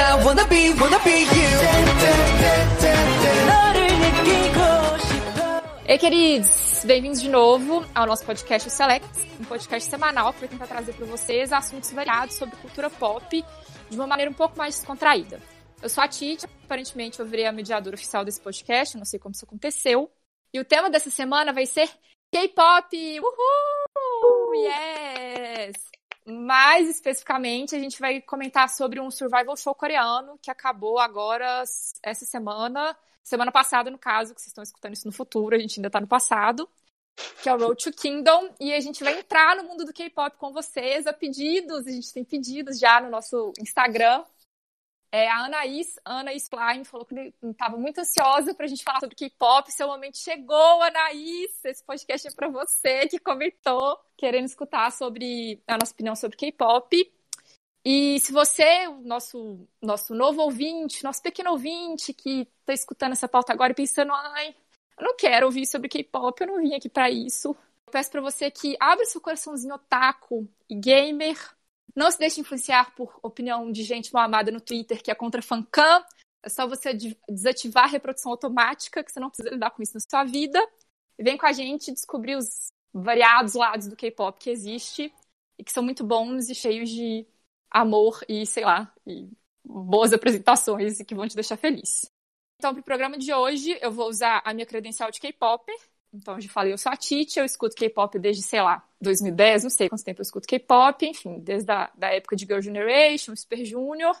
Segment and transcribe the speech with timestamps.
[0.00, 1.28] I wanna be, wanna be you.
[5.98, 6.84] Queridos!
[6.84, 9.08] Bem-vindos de novo ao nosso podcast Select,
[9.40, 13.44] um podcast semanal vai tentar trazer para vocês assuntos variados sobre cultura pop
[13.90, 15.40] de uma maneira um pouco mais descontraída.
[15.82, 19.34] Eu sou a Titi, aparentemente eu virei a mediadora oficial desse podcast, não sei como
[19.34, 20.08] isso aconteceu.
[20.54, 21.90] E o tema dessa semana vai ser
[22.32, 23.20] K-pop!
[23.20, 24.54] Uhul!
[24.54, 25.97] Yes!
[26.30, 31.62] Mais especificamente, a gente vai comentar sobre um survival show coreano que acabou agora
[32.02, 35.78] essa semana, semana passada, no caso, que vocês estão escutando isso no futuro, a gente
[35.80, 36.68] ainda tá no passado,
[37.42, 40.36] que é o Road to Kingdom, e a gente vai entrar no mundo do K-pop
[40.36, 44.22] com vocês a pedidos, a gente tem pedidos já no nosso Instagram,
[45.10, 49.16] é, a Anaís, Anaís Klein, falou que estava muito ansiosa para a gente falar sobre
[49.16, 49.70] K-pop.
[49.72, 51.64] Seu momento chegou, Anaís!
[51.64, 57.12] Esse podcast é para você que comentou, querendo escutar sobre a nossa opinião sobre K-pop.
[57.84, 63.28] E se você, o nosso, nosso novo ouvinte, nosso pequeno ouvinte que está escutando essa
[63.28, 64.54] pauta agora e pensando, ai,
[64.98, 67.56] eu não quero ouvir sobre K-pop, eu não vim aqui para isso.
[67.86, 71.38] Eu peço para você que abra seu coraçãozinho otaku e gamer
[71.94, 75.42] não se deixe influenciar por opinião de gente mal amada no Twitter que é contra
[75.42, 76.04] fancam.
[76.42, 76.94] É só você
[77.28, 80.60] desativar a reprodução automática, que você não precisa lidar com isso na sua vida.
[81.18, 85.12] E vem com a gente descobrir os variados lados do K-pop que existe
[85.58, 87.26] e que são muito bons e cheios de
[87.70, 89.28] amor e, sei lá, e
[89.64, 92.10] boas apresentações e que vão te deixar feliz.
[92.56, 95.76] Então, para o programa de hoje, eu vou usar a minha credencial de K-Popper
[96.18, 99.62] então, eu já falei, eu sou a Titi, eu escuto K-pop desde, sei lá, 2010,
[99.62, 103.36] não sei quanto tempo eu escuto K-pop, enfim, desde a da época de Girl Generation,
[103.36, 104.20] Super Junior.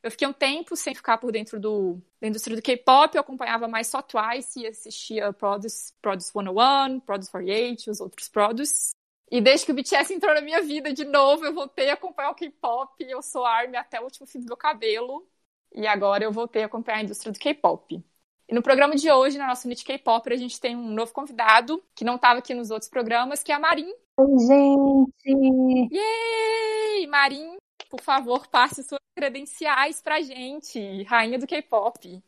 [0.00, 3.66] Eu fiquei um tempo sem ficar por dentro do, da indústria do K-pop, eu acompanhava
[3.66, 8.92] mais só Twice e assistia Produce, Produce 101, Produce 48, os outros Produce.
[9.30, 12.30] E desde que o BTS entrou na minha vida de novo, eu voltei a acompanhar
[12.30, 15.26] o K-pop, eu sou ARMY até o último fim do meu cabelo.
[15.74, 18.04] E agora eu voltei a acompanhar a indústria do K-pop.
[18.48, 21.82] E no programa de hoje, na nossa Unit K-Pop, a gente tem um novo convidado,
[21.94, 23.90] que não estava aqui nos outros programas, que é a Marin.
[24.18, 25.94] Oi, gente!
[25.94, 27.06] Yay!
[27.06, 27.56] Marin,
[27.88, 32.22] por favor, passe suas credenciais pra gente, rainha do K-Pop.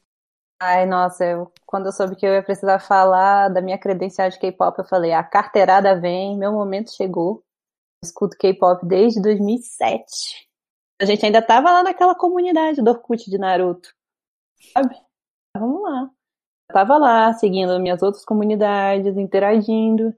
[0.58, 4.38] Ai, nossa, eu, quando eu soube que eu ia precisar falar da minha credencial de
[4.38, 7.44] K-pop, eu falei, a carteirada vem, meu momento chegou.
[8.02, 10.48] Eu escuto K-pop desde 2007.
[10.98, 13.94] A gente ainda tava lá naquela comunidade do Orkut de Naruto,
[14.72, 14.96] sabe?
[15.56, 16.10] Vamos lá.
[16.68, 20.14] Eu tava lá, seguindo minhas outras comunidades, interagindo,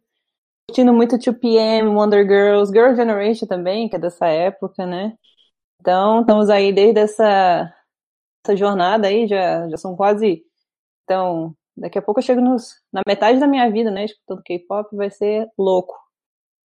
[0.69, 5.17] curtindo muito 2PM, Wonder Girls, Girl Generation também, que é dessa época, né?
[5.81, 7.73] Então, estamos aí desde essa,
[8.45, 10.45] essa jornada aí, já, já são quase.
[11.05, 14.05] Então, daqui a pouco eu chego nos, na metade da minha vida, né?
[14.05, 15.95] Escutando K-pop, vai ser louco.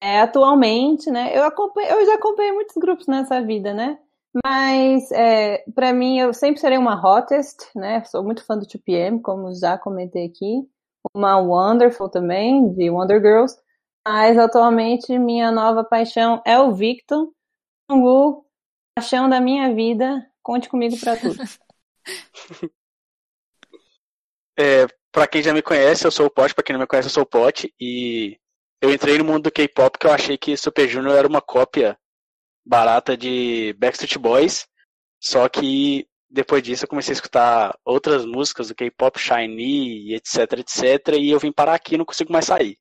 [0.02, 1.32] É, atualmente, né?
[1.38, 4.00] Eu, eu já acompanhei muitos grupos nessa vida, né?
[4.46, 8.04] Mas, é, para mim, eu sempre serei uma hottest, né?
[8.06, 10.66] Sou muito fã do 2PM, como já comentei aqui.
[11.14, 13.58] Uma Wonderful também, de Wonder Girls.
[14.08, 17.30] Mas, atualmente, minha nova paixão é o Victor.
[17.92, 18.46] Wu,
[18.96, 20.26] paixão da minha vida.
[20.42, 21.38] Conte comigo para tudo.
[24.58, 26.56] é, para quem já me conhece, eu sou o Pote.
[26.56, 27.74] Para quem não me conhece, eu sou o Pote.
[27.80, 28.40] E
[28.82, 32.00] eu entrei no mundo do K-pop porque eu achei que Super Junior era uma cópia
[32.66, 34.68] barata de Backstreet Boys,
[35.20, 41.16] só que depois disso eu comecei a escutar outras músicas do K-pop, Shiny, etc, etc,
[41.20, 42.78] e eu vim parar aqui e não consigo mais sair.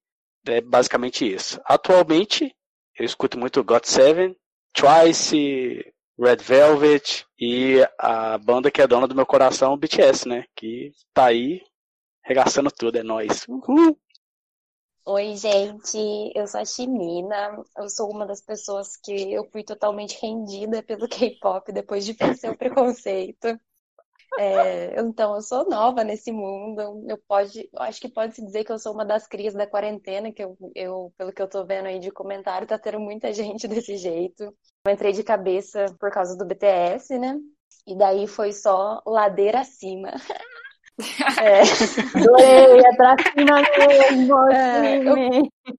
[0.47, 1.61] É basicamente isso.
[1.65, 2.55] Atualmente,
[2.97, 4.35] eu escuto muito GOT7,
[4.73, 10.45] Twice, Red Velvet e a banda que é dona do meu coração, BTS, né?
[10.55, 11.62] Que tá aí
[12.25, 13.47] regaçando tudo, é nóis.
[13.49, 13.99] Uhul!
[15.05, 15.99] Oi, gente,
[16.34, 17.62] eu sou a Chimina.
[17.77, 22.50] Eu sou uma das pessoas que eu fui totalmente rendida pelo K-pop depois de vencer
[22.50, 23.49] o preconceito.
[24.38, 27.05] É, então, eu sou nova nesse mundo.
[27.09, 29.66] Eu pode, eu acho que pode se dizer que eu sou uma das crias da
[29.66, 33.32] quarentena, que eu, eu, pelo que eu tô vendo aí de comentário, tá tendo muita
[33.34, 34.44] gente desse jeito.
[34.84, 37.38] Eu entrei de cabeça por causa do BTS, né?
[37.87, 40.11] E daí foi só ladeira acima.
[41.41, 41.61] É.
[42.17, 44.50] Adorei, é pra cima mesmo.
[44.50, 45.75] É, eu,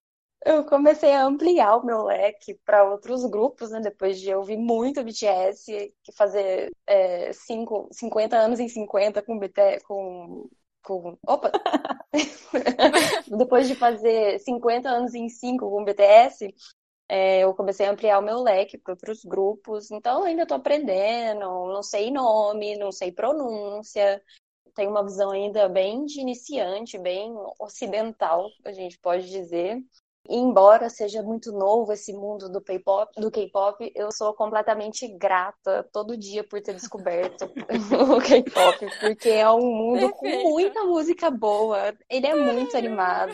[0.46, 3.80] eu, comecei a ampliar o meu leque para outros grupos, né?
[3.80, 9.84] Depois de ouvir muito BTS, que fazer é, cinco, 50 anos em 50 com BTS,
[9.86, 10.50] com.
[10.84, 11.52] com opa!
[13.38, 16.54] Depois de fazer 50 anos em 5 com BTS,
[17.14, 21.42] é, eu comecei a ampliar o meu leque para outros grupos, então ainda estou aprendendo,
[21.42, 24.22] não sei nome, não sei pronúncia,
[24.76, 29.78] tem uma visão ainda bem de iniciante, bem ocidental, a gente pode dizer.
[30.30, 36.16] embora seja muito novo esse mundo do K-pop, do K-pop, eu sou completamente grata todo
[36.16, 37.42] dia por ter descoberto
[38.16, 40.18] o K-pop, porque é um mundo Perfeito.
[40.18, 41.94] com muita música boa.
[42.08, 43.34] Ele é muito animado,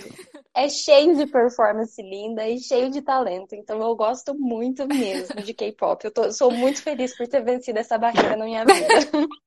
[0.56, 3.54] é cheio de performance linda e cheio de talento.
[3.54, 6.06] Então eu gosto muito mesmo de K-pop.
[6.06, 8.88] Eu tô- sou muito feliz por ter vencido essa barreira na minha vida.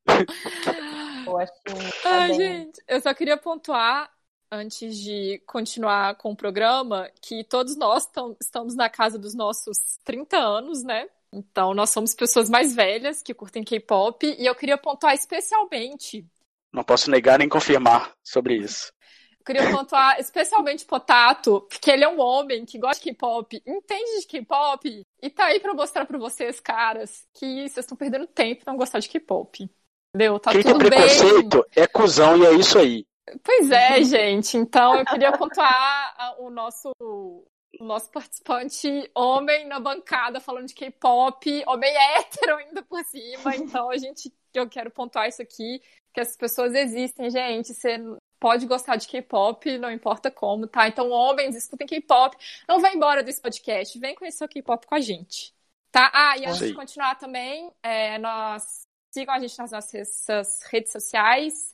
[1.31, 4.11] Eu acho que tá Ai, bem- gente, eu só queria pontuar,
[4.53, 9.79] antes de continuar com o programa, que todos nós tam- estamos na casa dos nossos
[10.05, 11.09] 30 anos, né?
[11.33, 16.27] Então, nós somos pessoas mais velhas que curtem K-pop, e eu queria pontuar especialmente,
[16.73, 18.93] Não posso negar nem confirmar sobre isso.
[19.39, 24.21] eu queria pontuar especialmente Potato, porque ele é um homem que gosta de K-pop, entende
[24.21, 28.63] de K-pop, e tá aí pra mostrar pra vocês, caras, que vocês estão perdendo tempo
[28.63, 29.71] em não gostar de K-pop.
[30.15, 30.41] Entendeu?
[30.41, 30.99] Tá Quem tem tudo bem.
[30.99, 33.07] preconceito é cuzão e é isso aí.
[33.45, 34.57] Pois é, gente.
[34.57, 37.45] Então eu queria pontuar o nosso, o
[37.81, 43.55] nosso participante homem na bancada falando de K-pop, homem hétero ainda por cima.
[43.55, 45.81] Então a gente, eu quero pontuar isso aqui,
[46.13, 47.73] que essas pessoas existem, gente.
[47.73, 47.99] Você
[48.41, 50.89] pode gostar de K-pop, não importa como, tá?
[50.89, 52.37] Então homens, escutem K-pop.
[52.69, 55.55] Não vai embora desse podcast, vem conhecer o K-pop com a gente.
[55.93, 56.11] Tá?
[56.13, 56.69] Ah, e antes Sim.
[56.69, 61.74] de continuar também, é, nós sigam a gente nas nossas redes sociais.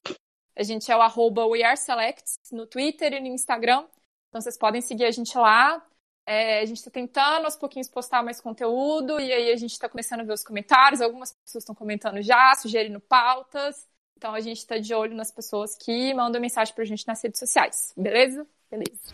[0.56, 3.86] A gente é o arroba WeAreSelects no Twitter e no Instagram.
[4.30, 5.86] Então vocês podem seguir a gente lá.
[6.26, 9.90] É, a gente está tentando aos pouquinhos postar mais conteúdo e aí a gente está
[9.90, 11.02] começando a ver os comentários.
[11.02, 13.88] Algumas pessoas estão comentando já, sugerindo pautas.
[14.16, 17.40] Então a gente está de olho nas pessoas que mandam mensagem pra gente nas redes
[17.40, 17.94] sociais.
[17.98, 18.46] Beleza?
[18.70, 19.14] Beleza.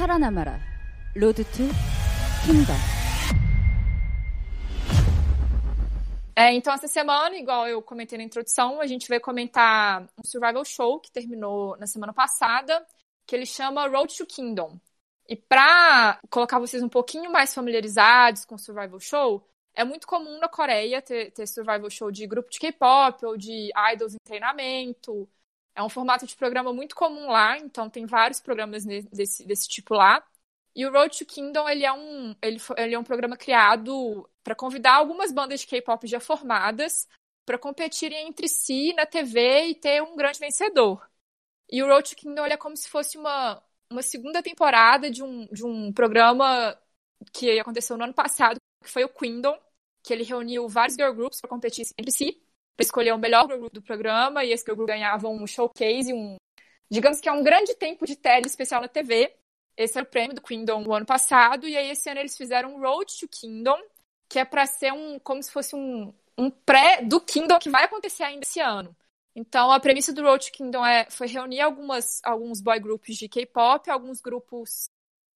[0.00, 0.58] 살아남아라.
[1.14, 1.68] 로드 투
[2.46, 2.93] 킹덤.
[6.37, 10.65] É, então, essa semana, igual eu comentei na introdução, a gente vai comentar um survival
[10.65, 12.85] show que terminou na semana passada,
[13.25, 14.77] que ele chama Road to Kingdom.
[15.29, 20.37] E para colocar vocês um pouquinho mais familiarizados com o survival show, é muito comum
[20.39, 25.27] na Coreia ter, ter survival show de grupo de K-pop ou de idols em treinamento.
[25.73, 29.93] É um formato de programa muito comum lá, então tem vários programas desse, desse tipo
[29.93, 30.21] lá.
[30.75, 34.55] E o Road to Kingdom, ele é um, ele, ele é um programa criado para
[34.55, 37.07] convidar algumas bandas de K-pop já formadas
[37.47, 41.03] para competirem entre si na TV e ter um grande vencedor.
[41.69, 43.61] E o Road to Kingdom é como se fosse uma,
[43.91, 46.79] uma segunda temporada de um, de um programa
[47.33, 49.59] que aconteceu no ano passado, que foi o Kingdom,
[50.03, 52.39] que ele reuniu vários girl groups para competir entre si,
[52.77, 56.13] para escolher o melhor girl group do programa, e esse girl group ganhava um showcase,
[56.13, 56.35] um,
[56.87, 59.35] digamos que é um grande tempo de tele especial na TV.
[59.75, 62.75] Esse era o prêmio do Kingdom do ano passado, e aí esse ano eles fizeram
[62.75, 63.81] um Road to Kingdom,
[64.35, 67.85] que é para ser um como se fosse um, um pré do Kingdom que vai
[67.85, 68.93] acontecer ainda esse ano.
[69.33, 73.89] Então a premissa do Road Kingdom é, foi reunir algumas, alguns boy groups de K-pop,
[73.89, 74.89] alguns grupos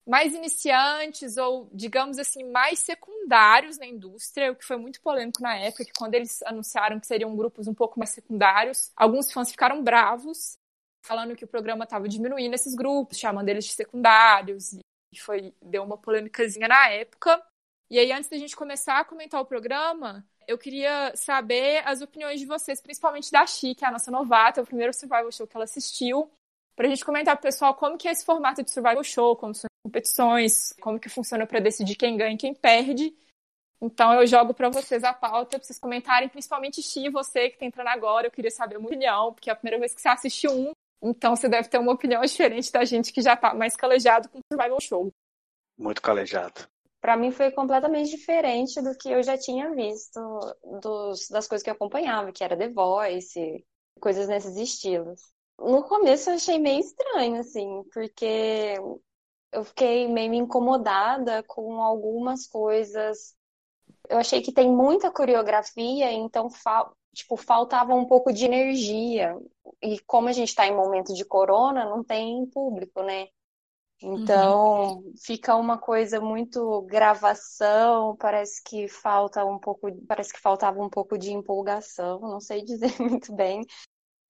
[0.06, 5.56] mais iniciantes ou, digamos assim, mais secundários na indústria, o que foi muito polêmico na
[5.56, 9.82] época, que quando eles anunciaram que seriam grupos um pouco mais secundários, alguns fãs ficaram
[9.82, 10.58] bravos,
[11.06, 15.84] falando que o programa estava diminuindo esses grupos, chamando eles de secundários, e foi deu
[15.84, 17.42] uma polêmicazinha na época.
[17.90, 22.40] E aí, antes da gente começar a comentar o programa, eu queria saber as opiniões
[22.40, 25.48] de vocês, principalmente da Chi, que é a nossa novata, é o primeiro survival show
[25.48, 26.30] que ela assistiu,
[26.76, 29.68] pra gente comentar pro pessoal como que é esse formato de survival show, como são
[29.68, 33.12] as competições, como que funciona para decidir quem ganha e quem perde.
[33.82, 37.66] Então eu jogo para vocês a pauta, pra vocês comentarem, principalmente Chi, você que tá
[37.66, 40.10] entrando agora, eu queria saber a minha opinião, porque é a primeira vez que você
[40.10, 43.76] assistiu um, então você deve ter uma opinião diferente da gente que já tá mais
[43.76, 45.12] calejado com survival show.
[45.78, 46.68] Muito calejado.
[47.02, 50.20] Pra mim foi completamente diferente do que eu já tinha visto
[50.82, 53.66] dos, das coisas que eu acompanhava, que era The Voice,
[54.00, 55.22] coisas nesses estilos.
[55.58, 58.76] No começo eu achei meio estranho, assim, porque
[59.52, 63.36] eu fiquei meio incomodada com algumas coisas.
[64.10, 66.50] Eu achei que tem muita coreografia, então
[67.14, 69.38] tipo, faltava um pouco de energia.
[69.82, 73.28] E como a gente está em momento de corona, não tem público, né?
[74.02, 80.90] Então, fica uma coisa muito gravação, parece que falta um pouco, parece que faltava um
[80.90, 83.62] pouco de empolgação, não sei dizer muito bem.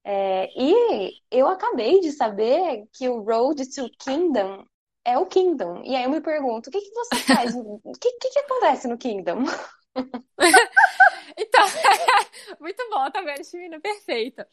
[0.03, 4.65] É, e eu acabei de saber que o Road to Kingdom
[5.05, 5.83] é o Kingdom.
[5.83, 7.53] E aí eu me pergunto, o que que você faz?
[7.55, 9.43] O que, que que acontece no Kingdom?
[11.37, 11.65] Então,
[12.59, 13.79] muito bom, tá vendo, Chimina?
[13.79, 14.47] Perfeita.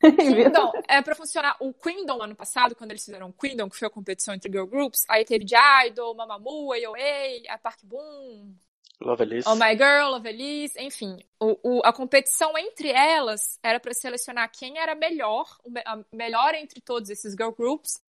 [0.20, 1.56] Kingdom é pra funcionar.
[1.60, 4.66] O Queendom ano passado, quando eles fizeram o Queendom, que foi a competição entre girl
[4.66, 5.54] groups, aí teve de
[5.86, 8.54] Idol, Mamamoo, AOA, a Park Boom.
[9.00, 9.46] Lovelace.
[9.46, 11.18] Oh My Girl, Lovelace, enfim.
[11.40, 16.54] O, o, a competição entre elas era para selecionar quem era melhor, o a melhor
[16.54, 18.00] entre todos esses girl groups.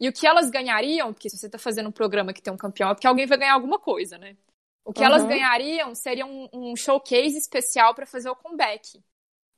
[0.00, 2.56] E o que elas ganhariam, porque se você tá fazendo um programa que tem um
[2.56, 4.36] campeão, é porque alguém vai ganhar alguma coisa, né?
[4.84, 5.28] O que elas Uhum.
[5.28, 9.00] ganhariam seria um, um showcase especial para fazer o comeback.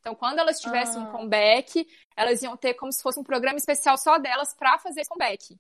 [0.05, 1.13] Então, quando elas tivessem um Ah.
[1.13, 5.09] comeback, elas iam ter como se fosse um programa especial só delas para fazer esse
[5.09, 5.57] comeback.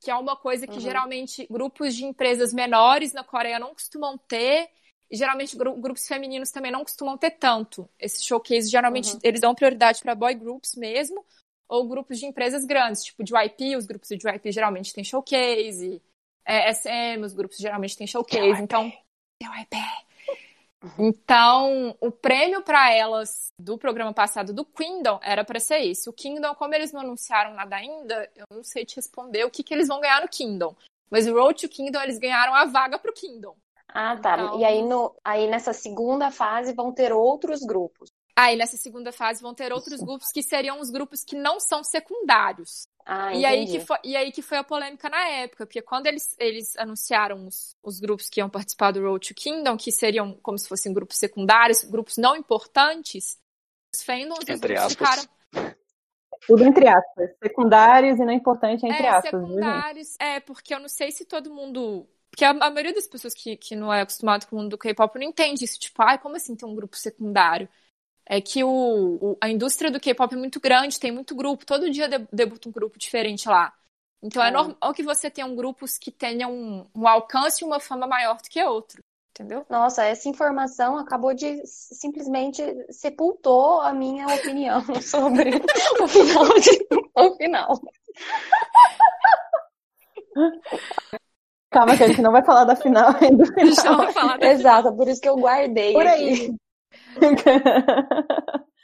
[0.00, 0.80] Que é uma coisa que Uhum.
[0.80, 4.68] geralmente grupos de empresas menores na Coreia não costumam ter.
[5.08, 7.88] E geralmente gru- grupos femininos também não costumam ter tanto.
[7.96, 9.20] Esse showcase, geralmente, Uhum.
[9.22, 11.24] eles dão prioridade para boy groups mesmo,
[11.68, 16.02] ou grupos de empresas grandes, tipo de YP, os grupos de YP geralmente têm showcase,
[16.44, 18.60] é, SM, os grupos geralmente têm showcase.
[18.60, 18.92] Então,
[19.40, 19.76] JYP.
[20.98, 26.08] Então, o prêmio para elas do programa passado do Kingdom era para ser esse.
[26.08, 29.62] O Kingdom, como eles não anunciaram nada ainda, eu não sei te responder o que,
[29.62, 30.74] que eles vão ganhar no Kingdom.
[31.10, 33.54] Mas o Road to Kingdom, eles ganharam a vaga pro Kingdom.
[33.88, 34.34] Ah, tá.
[34.34, 38.10] Então- E aí, no, aí nessa segunda fase vão ter outros grupos.
[38.36, 41.84] Aí, nessa segunda fase, vão ter outros grupos que seriam os grupos que não são
[41.84, 42.88] secundários.
[43.06, 46.06] Ah, E aí, que foi, e aí que foi a polêmica na época, porque quando
[46.06, 50.34] eles, eles anunciaram os, os grupos que iam participar do Road to Kingdom, que seriam
[50.42, 53.38] como se fossem grupos secundários, grupos não importantes,
[53.94, 54.92] os fandoms os Entre grupos aspas.
[54.92, 55.22] ficaram
[56.46, 57.30] Tudo entre aspas.
[57.42, 59.40] Secundários e não importante entre é, aspas.
[59.46, 60.16] viu, secundários.
[60.18, 62.08] É, porque eu não sei se todo mundo.
[62.30, 64.78] Porque a, a maioria das pessoas que, que não é acostumado com o mundo do
[64.78, 65.78] K-pop não entende isso.
[65.78, 67.68] Tipo, ai, como assim tem um grupo secundário?
[68.26, 71.66] É que o, o- a indústria do K-pop é muito grande, tem muito grupo.
[71.66, 73.72] Todo dia de- debuta um grupo diferente lá.
[74.22, 74.50] Então é, É.
[74.50, 78.48] normal que você tenha grupos que tenham um, um alcance e uma fama maior do
[78.48, 79.02] que outro.
[79.36, 79.66] Entendeu?
[79.68, 85.50] Nossa, essa informação acabou de simplesmente sepultou a minha opinião sobre
[86.00, 87.80] o final de, o final.
[91.70, 93.44] Calma que a gente não vai falar da final ainda.
[93.44, 94.04] do Deixa final.
[94.04, 96.54] eu falar da Exato, por isso que eu guardei Por aqui.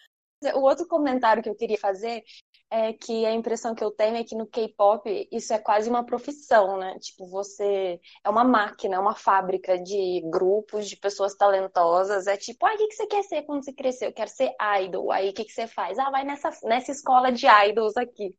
[0.55, 2.25] O outro comentário que eu queria fazer
[2.71, 6.07] é que a impressão que eu tenho é que no K-pop isso é quase uma
[6.07, 6.99] profissão, né?
[6.99, 12.27] Tipo, você é uma máquina, é uma fábrica de grupos, de pessoas talentosas.
[12.27, 14.07] É tipo, ah, o que que você quer ser quando você crescer?
[14.07, 15.11] Eu quero ser idol.
[15.13, 15.99] Aí o que que você faz?
[15.99, 18.35] Ah, vai nessa, nessa escola de idols aqui.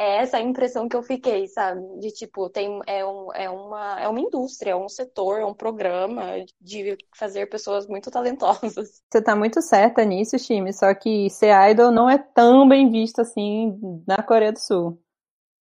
[0.00, 1.82] É essa a impressão que eu fiquei, sabe?
[2.00, 5.52] De tipo, tem, é, um, é, uma, é uma indústria, é um setor, é um
[5.52, 9.02] programa de fazer pessoas muito talentosas.
[9.12, 13.20] Você tá muito certa nisso, Shimi, só que ser idol não é tão bem visto
[13.20, 14.98] assim na Coreia do Sul.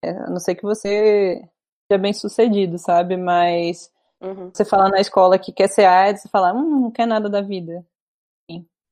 [0.02, 1.44] É, a não ser que você
[1.92, 3.18] seja bem sucedido, sabe?
[3.18, 3.92] Mas
[4.22, 4.52] Uhum.
[4.54, 7.42] você falar na escola que quer ser idol, você fala, hum, não quer nada da
[7.42, 7.86] vida.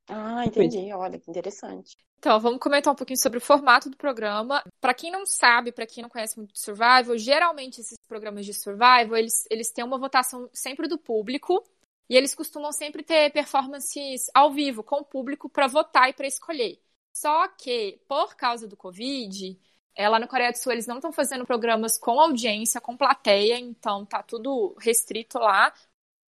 [0.08, 0.92] Ah, entendi.
[0.94, 1.98] Olha, que interessante.
[2.20, 4.64] Então, vamos comentar um pouquinho sobre o formato do programa.
[4.82, 8.54] Para quem não sabe, para quem não conhece muito de Survival, geralmente esses programas de
[8.54, 11.64] Survival, eles, eles têm uma votação sempre do público
[12.10, 16.26] e eles costumam sempre ter performances ao vivo com o público para votar e para
[16.26, 16.80] escolher.
[17.14, 19.60] Só que, por causa do Covid,
[19.96, 23.60] é, lá na Coreia do Sul eles não estão fazendo programas com audiência, com plateia,
[23.60, 25.74] então tá tudo restrito lá.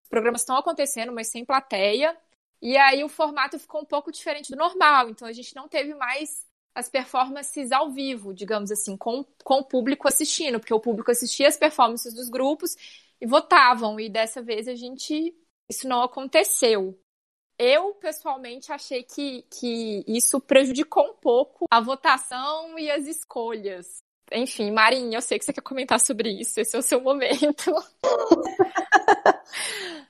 [0.04, 2.18] Os programas estão acontecendo, mas sem plateia.
[2.62, 5.96] E aí o formato ficou um pouco diferente do normal, então a gente não teve
[5.96, 11.12] mais as performances ao vivo, digamos assim, com, com o público assistindo, porque o público
[11.12, 12.76] assistia as performances dos grupos
[13.20, 15.36] e votavam, e dessa vez a gente.
[15.70, 17.00] Isso não aconteceu.
[17.58, 24.02] Eu, pessoalmente, achei que, que isso prejudicou um pouco a votação e as escolhas.
[24.32, 27.72] Enfim, Marinha, eu sei que você quer comentar sobre isso, esse é o seu momento.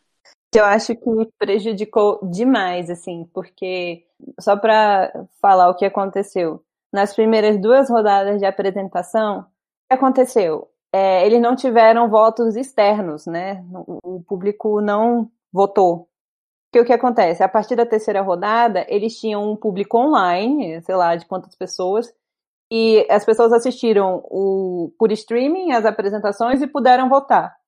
[0.53, 4.05] Eu acho que prejudicou demais, assim, porque
[4.39, 9.43] só para falar o que aconteceu, nas primeiras duas rodadas de apresentação, o
[9.89, 10.67] que aconteceu?
[10.91, 13.63] É, eles não tiveram votos externos, né?
[14.03, 16.09] O, público não votou.
[16.71, 17.43] Porque o que acontece?
[17.43, 22.11] A partir da terceira rodada, eles tinham um público online, sei lá, de quantas pessoas,
[22.71, 27.58] e as pessoas assistiram o, por streaming as apresentações e puderam votar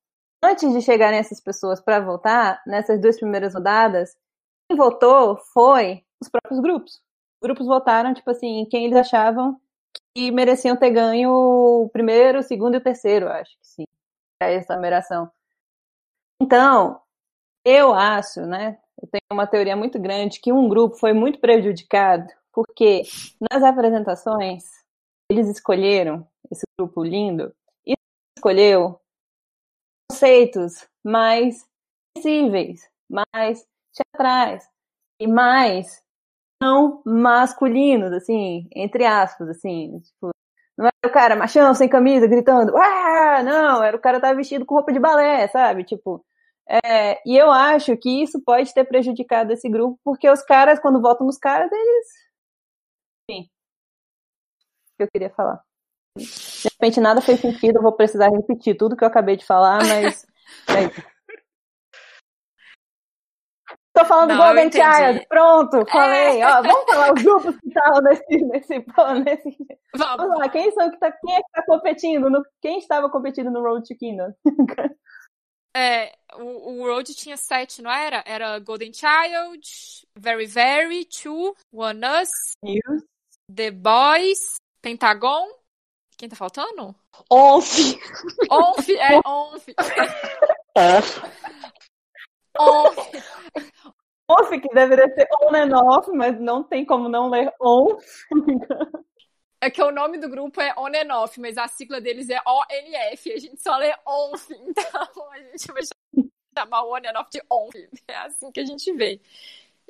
[0.44, 4.16] antes de chegarem essas pessoas para votar, nessas duas primeiras rodadas,
[4.70, 6.94] quem votou foi os próprios grupos.
[7.42, 9.60] Os grupos votaram, tipo assim, quem eles achavam
[10.16, 13.86] que mereciam ter ganho o primeiro, o segundo e o terceiro, acho que sim,
[14.40, 15.32] para essa numeração.
[16.42, 17.02] Então,
[17.66, 22.28] eu acho, né, eu tenho uma teoria muito grande que um grupo foi muito prejudicado
[22.52, 23.04] porque
[23.52, 24.64] nas apresentações
[25.30, 27.54] eles escolheram esse grupo lindo
[27.86, 27.96] e
[28.38, 29.00] escolheu
[30.12, 31.65] conceitos mais
[32.18, 34.63] sensíveis, mais teatrais
[35.20, 36.01] e mais
[36.62, 40.32] não masculinos, assim, entre aspas, assim, tipo,
[40.77, 44.65] não era o cara machão, sem camisa, gritando, ah, não, era o cara tava vestido
[44.65, 46.24] com roupa de balé, sabe, tipo,
[46.70, 51.01] É, e eu acho que isso pode ter prejudicado esse grupo, porque os caras, quando
[51.01, 52.08] votam nos caras, eles.
[53.30, 53.50] Enfim.
[54.94, 55.62] O que eu queria falar.
[56.18, 59.80] De repente nada fez sentido, eu vou precisar repetir tudo que eu acabei de falar,
[59.86, 60.25] mas.
[60.70, 61.12] é.
[63.94, 64.72] Tô falando Não, Golden.
[64.72, 66.41] Child, pronto, falei.
[66.41, 66.48] É.
[66.48, 68.86] Ó, vamos falar os grupos que estavam nesse, nesse,
[69.25, 69.58] nesse.
[69.96, 70.18] Vamos.
[70.18, 72.30] Vamos lá, quem, são que tá, quem é que tá competindo?
[72.30, 74.34] No, quem estava competindo no Road to Kingdom?
[75.74, 78.22] É, o, o Road tinha sete, não era?
[78.25, 79.62] Era Golden Child,
[80.18, 82.30] Very Very, Two, One Us,
[82.62, 83.06] News.
[83.50, 85.48] The Boys, Pentagon.
[86.22, 86.94] Quem tá faltando?
[87.32, 88.00] Onze.
[88.51, 89.68] Onf, é, Onf.
[90.78, 91.22] Off.
[92.60, 92.98] Onf.
[94.28, 97.98] Off, que deveria ser on and off, mas não tem como não ler on.
[99.60, 102.40] É que o nome do grupo é On and Off, mas a sigla deles é
[102.46, 103.34] ONF.
[103.34, 105.82] A gente só lê ONF, então a gente vai
[106.56, 108.04] chamar o On and Off de ONF.
[108.08, 109.20] É assim que a gente vê.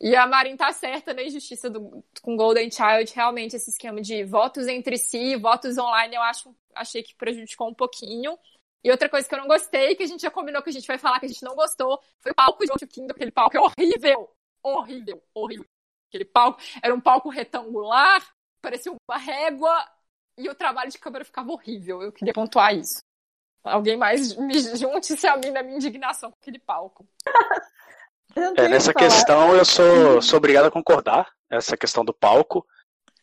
[0.03, 3.13] E a Marin tá certa na injustiça do, com Golden Child.
[3.13, 7.73] Realmente, esse esquema de votos entre si, votos online, eu acho, achei que prejudicou um
[7.73, 8.35] pouquinho.
[8.83, 10.87] E outra coisa que eu não gostei, que a gente já combinou que a gente
[10.87, 13.13] vai falar que a gente não gostou, foi o palco de to Kingdom.
[13.13, 14.27] Aquele palco é horrível.
[14.63, 15.65] Horrível, horrível.
[16.09, 18.27] Aquele palco era um palco retangular,
[18.59, 19.87] parecia uma régua,
[20.35, 22.01] e o trabalho de câmera ficava horrível.
[22.01, 23.01] Eu queria pontuar isso.
[23.63, 27.07] Alguém mais me junte-se a mim na minha indignação com aquele palco.
[28.35, 29.05] É, nessa falar.
[29.05, 32.65] questão eu sou, sou obrigado a concordar, essa questão do palco,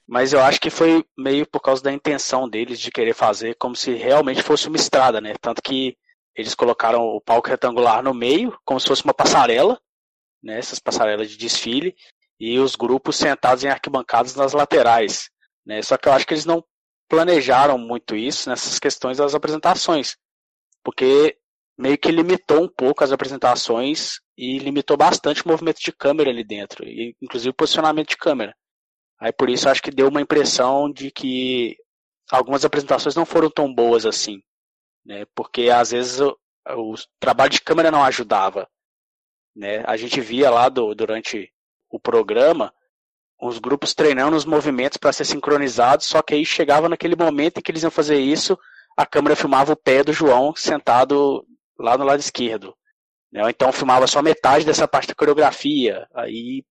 [0.06, 3.76] mas eu acho que foi meio por causa da intenção deles de querer fazer como
[3.76, 5.34] se realmente fosse uma estrada, né?
[5.40, 5.96] Tanto que
[6.34, 9.80] eles colocaram o palco retangular no meio, como se fosse uma passarela,
[10.42, 10.58] né?
[10.58, 11.94] Essas passarelas de desfile,
[12.40, 15.30] e os grupos sentados em arquibancadas nas laterais,
[15.66, 15.82] né?
[15.82, 16.64] Só que eu acho que eles não
[17.08, 20.16] planejaram muito isso nessas questões das apresentações,
[20.84, 21.36] porque
[21.78, 26.42] meio que limitou um pouco as apresentações e limitou bastante o movimento de câmera ali
[26.42, 26.84] dentro,
[27.22, 28.54] inclusive o posicionamento de câmera.
[29.20, 31.76] Aí por isso acho que deu uma impressão de que
[32.30, 34.42] algumas apresentações não foram tão boas assim,
[35.04, 35.24] né?
[35.34, 36.36] Porque às vezes o,
[36.76, 38.68] o trabalho de câmera não ajudava,
[39.54, 39.82] né?
[39.86, 41.52] A gente via lá do, durante
[41.90, 42.72] o programa
[43.40, 47.62] os grupos treinando os movimentos para ser sincronizados, só que aí chegava naquele momento em
[47.62, 48.58] que eles iam fazer isso,
[48.96, 51.46] a câmera filmava o pé do João sentado
[51.78, 52.74] lá no lado esquerdo.
[53.32, 53.42] Né?
[53.48, 56.08] Então filmava só metade dessa parte da coreografia.
[56.14, 56.64] Aí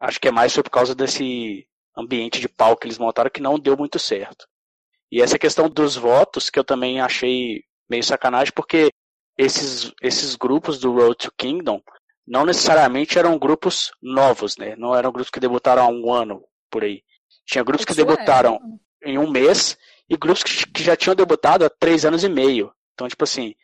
[0.00, 1.66] acho que é mais por causa desse
[1.96, 4.46] ambiente de palco que eles montaram que não deu muito certo.
[5.10, 8.90] E essa questão dos votos, que eu também achei meio sacanagem, porque
[9.38, 11.80] esses, esses grupos do Road to Kingdom
[12.26, 14.74] não necessariamente eram grupos novos, né?
[14.76, 17.02] Não eram grupos que debutaram há um ano por aí.
[17.46, 18.04] Tinha grupos que Isso é.
[18.04, 18.58] debutaram
[19.04, 22.72] em um mês e grupos que, que já tinham debutado há três anos e meio.
[22.94, 23.54] Então, tipo assim,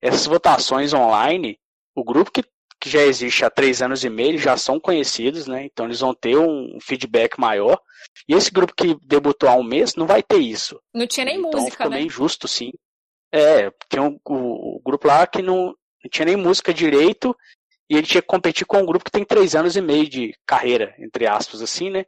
[0.00, 1.58] essas votações online,
[1.94, 2.42] o grupo que,
[2.80, 5.64] que já existe há três anos e meio já são conhecidos, né?
[5.64, 7.80] Então eles vão ter um feedback maior.
[8.28, 10.80] E esse grupo que debutou há um mês não vai ter isso.
[10.94, 11.96] Não tinha nem então música, né?
[11.96, 12.72] meio injusto, sim.
[13.32, 17.36] É, tinha um, o, o grupo lá que não, não tinha nem música direito
[17.88, 20.32] e ele tinha que competir com um grupo que tem três anos e meio de
[20.46, 22.06] carreira, entre aspas, assim, né?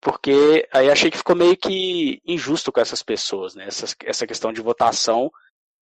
[0.00, 3.66] Porque aí achei que ficou meio que injusto com essas pessoas, né?
[3.66, 5.30] Essa, essa questão de votação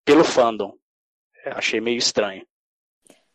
[0.04, 0.74] pelo fandom.
[1.44, 2.46] Eu achei meio estranho.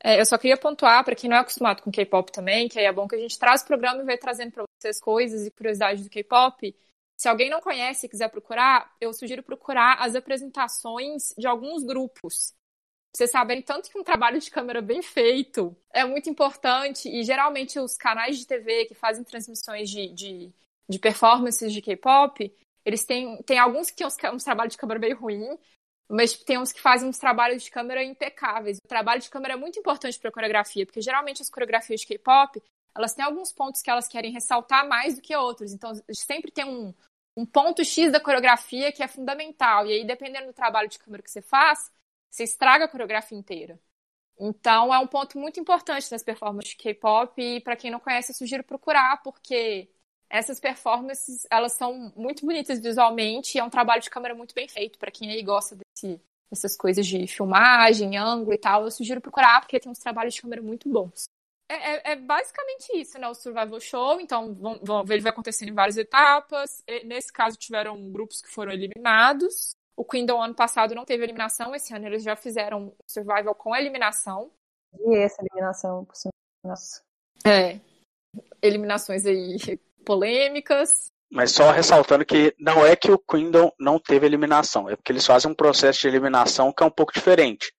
[0.04, 2.86] É, eu só queria pontuar, para quem não é acostumado com K-pop também, que aí
[2.86, 5.52] é bom que a gente traz o programa e vai trazendo para vocês coisas e
[5.52, 6.76] curiosidades do K-pop.
[7.18, 12.54] Se alguém não conhece e quiser procurar, eu sugiro procurar as apresentações de alguns grupos.
[13.14, 17.80] Vocês saberem tanto que um trabalho de câmera bem feito é muito importante e geralmente
[17.80, 20.54] os canais de TV que fazem transmissões de, de,
[20.88, 22.54] de performances de K-pop,
[22.86, 25.58] eles têm, têm alguns que têm uns, uns trabalhos de câmera bem ruim,
[26.10, 28.78] mas tem uns que fazem uns trabalhos de câmera impecáveis.
[28.78, 32.08] O trabalho de câmera é muito importante para a coreografia, porque geralmente as coreografias de
[32.08, 32.62] K-pop,
[32.96, 35.74] elas têm alguns pontos que elas querem ressaltar mais do que outros.
[35.74, 36.94] Então, sempre tem um,
[37.36, 39.86] um ponto X da coreografia que é fundamental.
[39.86, 41.92] E aí, dependendo do trabalho de câmera que você faz,
[42.30, 43.80] você estraga a coreografia inteira.
[44.40, 47.42] Então, é um ponto muito importante nas performances de K-pop.
[47.42, 49.90] E para quem não conhece, eu sugiro procurar, porque
[50.30, 54.68] essas performances, elas são muito bonitas visualmente e é um trabalho de câmera muito bem
[54.68, 55.00] feito.
[55.00, 59.62] Para quem aí gosta desse, dessas coisas de filmagem, ângulo e tal, eu sugiro procurar,
[59.62, 61.26] porque tem uns trabalhos de câmera muito bons.
[61.70, 63.28] É, é, é basicamente isso, né?
[63.28, 64.22] O Survival Show.
[64.22, 66.82] Então, vão, vão, ele vai acontecendo em várias etapas.
[66.88, 69.76] E, nesse caso, tiveram grupos que foram eliminados.
[69.96, 71.76] O Kingdom ano passado não teve eliminação.
[71.76, 74.50] Esse ano eles já fizeram o Survival com eliminação.
[74.98, 76.16] E essa eliminação, por.
[76.64, 77.02] Nossa.
[77.46, 77.80] É.
[78.62, 79.58] Eliminações aí
[80.08, 81.12] polêmicas.
[81.30, 85.26] Mas só ressaltando que não é que o Kingdom não teve eliminação, é porque eles
[85.26, 87.74] fazem um processo de eliminação que é um pouco diferente.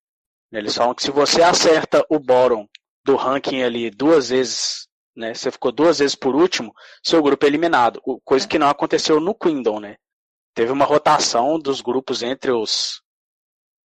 [0.52, 2.68] Eles falam que se você acerta o bottom
[3.04, 4.86] do ranking ali duas vezes,
[5.16, 5.32] né?
[5.32, 8.00] Você ficou duas vezes por último, seu grupo é eliminado.
[8.24, 9.96] Coisa que não aconteceu no Kingdom, né?
[10.54, 13.00] Teve uma rotação dos grupos entre os,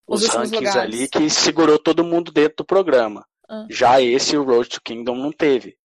[0.08, 0.76] os, Os rankings lugares.
[0.76, 3.26] ali que segurou todo mundo dentro do programa.
[3.50, 3.66] Ah.
[3.70, 5.78] Já esse, o Road to Kingdom, não teve?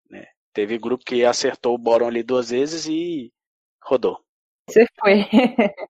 [0.58, 3.32] Teve grupo que acertou o bottom ali duas vezes e
[3.80, 4.20] rodou.
[4.68, 5.24] Você foi.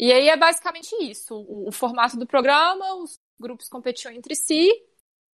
[0.00, 1.34] E aí é basicamente isso.
[1.34, 4.70] O, o formato do programa, os grupos competiam entre si.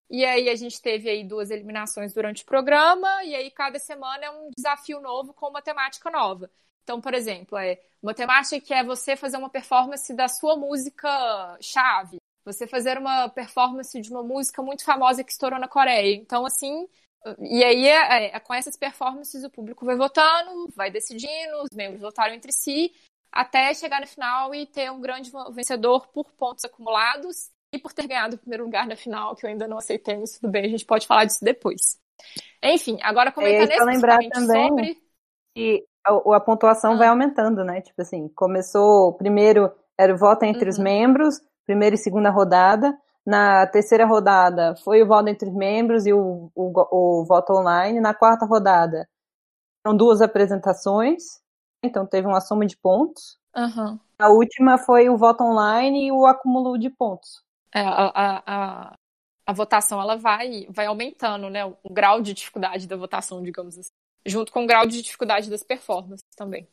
[0.09, 3.23] E aí a gente teve aí duas eliminações durante o programa.
[3.23, 6.49] E aí cada semana é um desafio novo com uma temática nova.
[6.81, 11.57] Então, por exemplo, é uma temática que é você fazer uma performance da sua música
[11.61, 12.17] chave.
[12.43, 16.15] Você fazer uma performance de uma música muito famosa que estourou na Coreia.
[16.15, 16.87] Então, assim,
[17.39, 22.01] e aí é, é, com essas performances o público vai votando, vai decidindo, os membros
[22.01, 22.93] votaram entre si,
[23.31, 28.07] até chegar no final e ter um grande vencedor por pontos acumulados e por ter
[28.07, 30.69] ganhado o primeiro lugar na final, que eu ainda não aceitei, mas tudo bem, a
[30.69, 31.99] gente pode falar disso depois.
[32.63, 35.01] Enfim, agora comentando É, só lembrar também sobre.
[35.57, 36.97] E a, a pontuação Ah.
[36.97, 37.81] vai aumentando, né?
[37.81, 40.83] Tipo assim, começou primeiro era o voto entre os Uhum.
[40.83, 42.97] membros, primeira e segunda rodada.
[43.25, 47.99] Na terceira rodada foi o voto entre os membros e o, o, o voto online.
[47.99, 49.07] Na quarta rodada
[49.83, 51.23] foram duas apresentações,
[51.83, 53.39] então teve uma soma de pontos.
[53.55, 53.99] Aham.
[54.17, 57.43] A última foi o voto online e o acúmulo de pontos.
[57.73, 58.95] É, a, a, a,
[59.45, 61.65] a votação ela vai, vai aumentando, né?
[61.65, 63.91] O grau de dificuldade da votação, digamos assim.
[64.25, 66.67] Junto com o grau de dificuldade das performances também.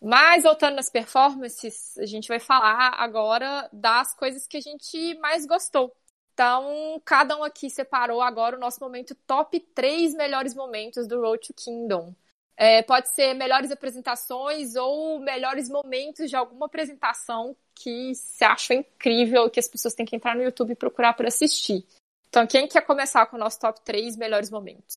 [0.00, 5.44] Mas voltando nas performances, a gente vai falar agora das coisas que a gente mais
[5.44, 5.94] gostou.
[6.32, 11.46] Então, cada um aqui separou agora o nosso momento top 3 melhores momentos do Road
[11.46, 12.14] to Kingdom.
[12.56, 19.50] É, pode ser melhores apresentações ou melhores momentos de alguma apresentação que você acha incrível
[19.50, 21.86] que as pessoas têm que entrar no YouTube e procurar para assistir.
[22.30, 24.96] Então, quem quer começar com o nosso top 3 melhores momentos?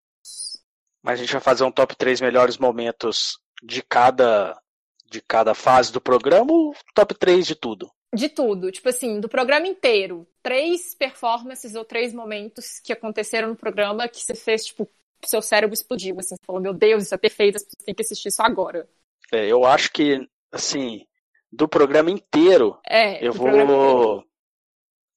[1.02, 4.58] Mas a gente vai fazer um top 3 melhores momentos de cada
[5.14, 7.92] de cada fase do programa ou top 3 de tudo?
[8.14, 10.28] De tudo, tipo assim, do programa inteiro.
[10.42, 14.90] Três performances ou três momentos que aconteceram no programa que você fez, tipo,
[15.26, 18.02] seu cérebro explodiu, assim, você falou, meu Deus, isso é perfeito, as pessoas têm que
[18.02, 18.88] assistir isso agora.
[19.32, 21.06] É, eu acho que, assim,
[21.52, 23.68] do programa inteiro, É, eu programa inteiro.
[23.68, 24.24] vou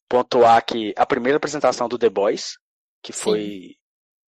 [0.09, 2.57] pontuar que a primeira apresentação do The Boys,
[3.03, 3.75] que foi,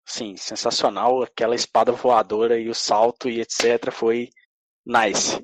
[0.04, 4.28] sim, sensacional, aquela espada voadora e o salto e etc, foi
[4.84, 5.40] nice.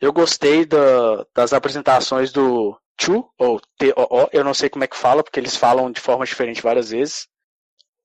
[0.00, 4.96] Eu gostei da- das apresentações do Chu, ou T-O-O, eu não sei como é que
[4.96, 7.28] fala, porque eles falam de forma diferente várias vezes.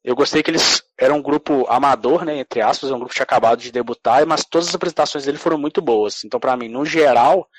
[0.03, 3.23] Eu gostei que eles eram um grupo amador, né, entre aspas, um grupo que tinha
[3.23, 6.23] acabado de debutar, mas todas as apresentações dele foram muito boas.
[6.23, 7.49] Então, pra mim, no geral,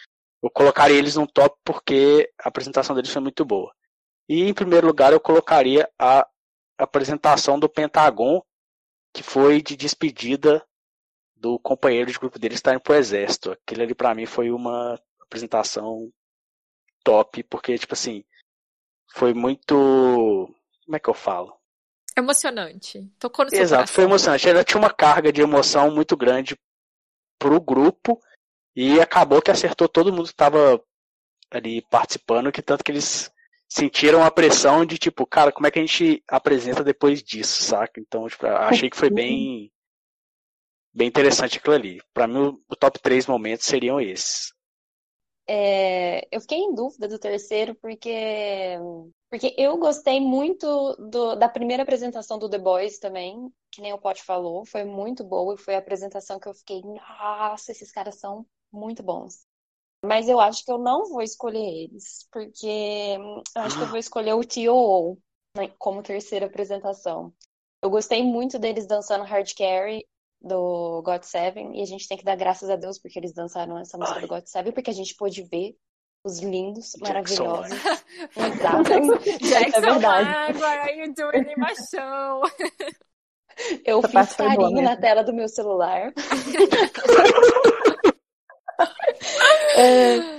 [0.43, 3.73] eu colocaria eles no top porque a apresentação deles foi muito boa.
[4.29, 6.27] E em primeiro lugar, eu colocaria a
[6.79, 8.43] apresentação do Pentagon,
[9.13, 10.65] que foi de despedida
[11.47, 13.53] do companheiro de grupo dele estar indo pro exército.
[13.53, 16.11] Aquele ali pra mim foi uma apresentação
[17.05, 18.25] top, porque, tipo assim,
[19.15, 19.75] foi muito.
[20.85, 21.57] Como é que eu falo?
[22.17, 23.09] Emocionante.
[23.19, 24.11] Tocou no seu Exato, foi coração.
[24.11, 24.49] emocionante.
[24.49, 26.57] Ela tinha uma carga de emoção muito grande
[27.39, 28.19] pro grupo
[28.75, 30.83] e acabou que acertou todo mundo que estava
[31.51, 33.31] ali participando, que tanto que eles
[33.69, 38.01] sentiram a pressão de tipo, cara, como é que a gente apresenta depois disso, saca?
[38.01, 39.71] Então, tipo, achei que foi bem
[40.97, 42.01] bem interessante aquilo ali.
[42.15, 44.53] Pra mim, o- top 3 momentos seriam esses.
[45.49, 48.77] É, eu fiquei em dúvida do terceiro porque
[49.31, 53.99] porque eu gostei muito do- da primeira apresentação do The Boys também, que nem o
[53.99, 58.17] Pote falou, foi muito boa e foi a apresentação que eu fiquei, nossa, esses caras
[58.21, 59.45] são muito bons.
[60.05, 62.67] Mas eu acho que eu não vou escolher eles, porque
[63.57, 65.19] eu acho que eu vou escolher o T.O.O.
[65.57, 67.33] né, como terceira apresentação.
[67.83, 70.07] Eu gostei muito deles dançando Hard Carry
[70.47, 73.79] do God Seven, e a gente tem que dar graças a Deus porque eles dançaram
[73.79, 75.77] essa música do God Seven, porque a gente pôde ver
[76.25, 77.73] os lindos, Jackson maravilhosos.
[78.37, 79.19] Exato.
[79.47, 80.99] Jackson É verdade.
[80.99, 82.43] You doing my show?
[83.85, 86.13] Eu Essa fiz carinho na tela do meu celular.
[89.79, 90.36] É,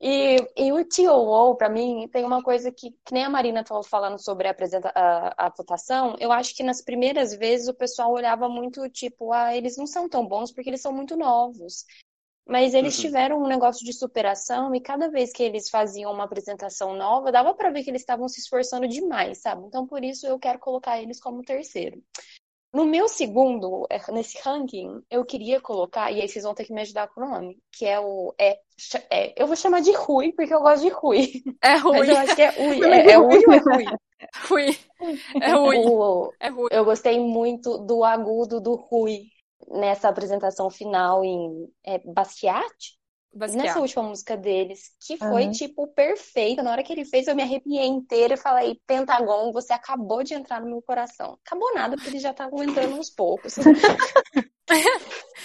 [0.00, 3.82] e, e o TOO, pra mim, tem uma coisa que, que nem a Marina estava
[3.82, 6.16] falando sobre a, apresenta- a, a votação.
[6.20, 10.08] Eu acho que nas primeiras vezes o pessoal olhava muito tipo, ah, eles não são
[10.08, 11.84] tão bons porque eles são muito novos.
[12.46, 13.02] Mas eles Uhum.
[13.02, 17.54] tiveram um negócio de superação e cada vez que eles faziam uma apresentação nova, dava
[17.54, 19.66] pra ver que eles estavam se esforçando demais, sabe?
[19.66, 22.02] Então por isso eu quero colocar eles como terceiro.
[22.72, 26.72] No meu segundo, é, nesse ranking, eu queria colocar, e aí vocês vão ter que
[26.72, 28.34] me ajudar com o nome, que é o.
[28.38, 28.58] É,
[29.10, 31.42] é, eu vou chamar de Rui, porque eu gosto de Rui.
[31.62, 31.98] É ruim.
[32.00, 32.84] Mas eu acho que é Ui.
[32.84, 33.84] É, é Ui ou é Rui?
[34.48, 34.78] Rui.
[35.40, 35.76] É Rui.
[35.78, 36.68] O- É Rui.
[36.70, 39.22] eu gostei muito do agudo do Rui
[39.68, 41.98] nessa apresentação final em é,
[43.32, 45.52] Basquiat, nessa última música deles, que foi, Aham.
[45.52, 46.62] tipo, perfeita.
[46.62, 50.34] Na hora que ele fez, eu me arrepiei inteira e falei, Pentagon, você acabou de
[50.34, 51.38] entrar no meu coração.
[51.44, 53.54] Acabou nada, porque eles já estavam entrando aos poucos.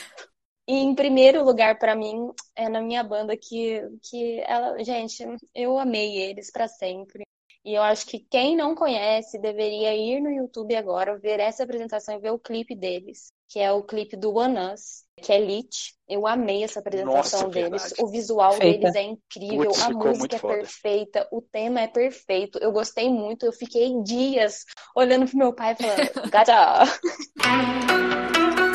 [0.66, 5.22] E em primeiro lugar, pra mim, é na minha banda que, que ela, gente,
[5.54, 7.24] eu amei eles pra sempre.
[7.66, 12.16] E eu acho que quem não conhece deveria ir no YouTube agora, ver essa apresentação
[12.16, 15.94] e ver o clipe deles, que é o clipe do One Us, que é Lit.
[16.10, 17.84] Eu amei essa apresentação Nossa, deles.
[17.84, 17.94] verdade.
[18.00, 18.80] O visual Perfeita.
[18.80, 20.54] deles é incrível, Putz, a música é foda.
[20.56, 22.58] perfeita, o tema é perfeito.
[22.58, 25.98] Eu gostei muito, eu fiquei dias olhando pro meu pai e falando,
[26.32, 26.84] gacha!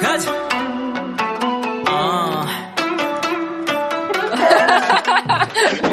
[0.01, 0.39] 가자.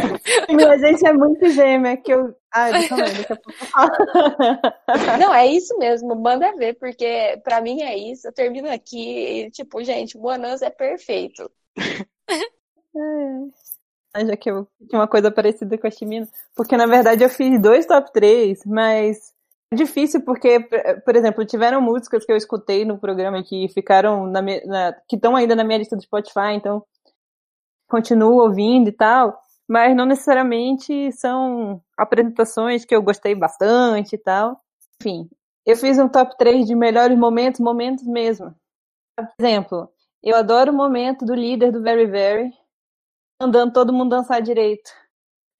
[0.50, 2.36] 아, Minha gente é muito gêmea, que eu.
[2.52, 5.20] Ah, deixa eu ver, a pouco eu.
[5.20, 8.28] Não, é isso mesmo, manda ver, porque pra mim é isso.
[8.28, 11.50] Eu termino aqui e, tipo, gente, Us é perfeito.
[14.14, 16.28] Ah, Já que eu tinha uma coisa parecida com a Chimina.
[16.56, 19.34] Porque, na verdade, eu fiz dois top 3, mas
[19.72, 20.60] é difícil porque,
[21.04, 25.36] por- exemplo, tiveram músicas que eu escutei no programa que ficaram na, na- que estão
[25.36, 26.84] ainda na minha lista do Spotify, então
[27.88, 34.60] continuo ouvindo e tal, mas não necessariamente são apresentações que eu gostei bastante e tal.
[35.02, 35.30] Enfim,
[35.66, 38.54] eu fiz um top 3 de melhores momentos, momentos mesmo.
[39.16, 39.90] Por exemplo,
[40.24, 42.52] eu adoro o momento do líder do Very Very,
[43.42, 44.92] mandando todo mundo dançar direito.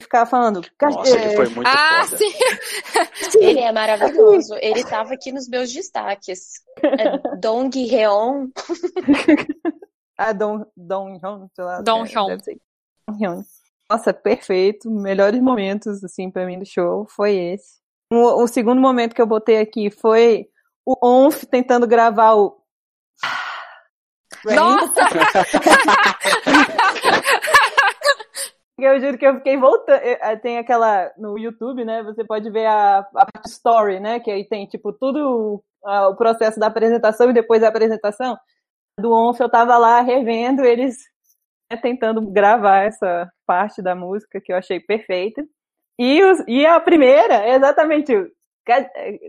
[0.02, 0.62] Ficar falando.
[0.82, 2.18] Nossa, ele foi muito Ah, foda.
[3.32, 3.40] sim.
[3.40, 4.56] Ele é maravilhoso.
[4.56, 6.62] Ele tava aqui nos meus destaques.
[6.84, 8.48] É Dong Hyeon.
[10.18, 11.82] Ah, Don, Don Hyun, sei lá.
[11.82, 12.08] Don é,
[13.90, 14.90] Nossa, perfeito.
[14.90, 17.80] Melhores momentos, assim, pra mim do show foi esse.
[18.12, 20.48] O, o segundo momento que eu botei aqui foi
[20.86, 22.62] o Onf tentando gravar o.
[24.46, 25.02] Nossa!
[28.78, 30.02] Eu juro que eu fiquei voltando.
[30.04, 31.10] eh, Tem aquela.
[31.18, 32.04] No YouTube, né?
[32.04, 34.20] Você pode ver a, a story, né?
[34.20, 38.38] Que aí tem, tipo, tudo o processo da apresentação e depois da apresentação.
[39.00, 40.98] Do Onf, eu tava lá revendo eles
[41.82, 45.44] tentando gravar essa parte da música que eu achei perfeita.
[46.00, 48.30] E, os, e a primeira é exatamente o.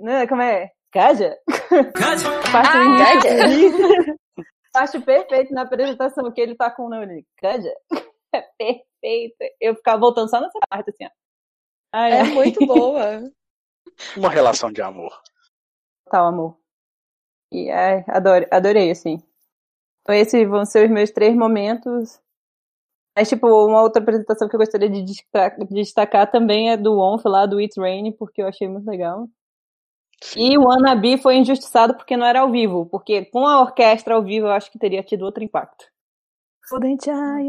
[0.03, 0.71] Né, Como é?
[0.93, 1.37] Kaja?
[1.95, 2.29] 가자.
[2.39, 4.17] A parte do Ah.
[4.83, 7.73] Acho perfeito na apresentação que ele tá com o nome de Kaja.
[8.35, 9.37] É perfeito.
[9.61, 11.11] Eu ficava voltando só nessa parte, assim, ó.
[11.93, 12.31] Ai, É ai.
[12.31, 13.23] muito boa.
[14.17, 15.19] Uma relação de amor.
[16.05, 16.59] Total, amor.
[17.53, 19.23] E ai, adorei, adorei, assim.
[20.03, 22.21] Então, esses vão ser os meus três momentos.
[23.17, 26.99] Mas, tipo, uma outra apresentação que eu gostaria de destacar, de destacar também é do
[26.99, 29.27] Onf lá, do It's Rain, porque eu achei muito legal.
[30.37, 34.23] E o Anabi foi injustiçado porque não era ao vivo, porque com a orquestra ao
[34.23, 35.87] vivo eu acho que teria tido outro impacto.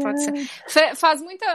[0.00, 0.96] Pode ser.
[0.96, 1.46] Faz muita.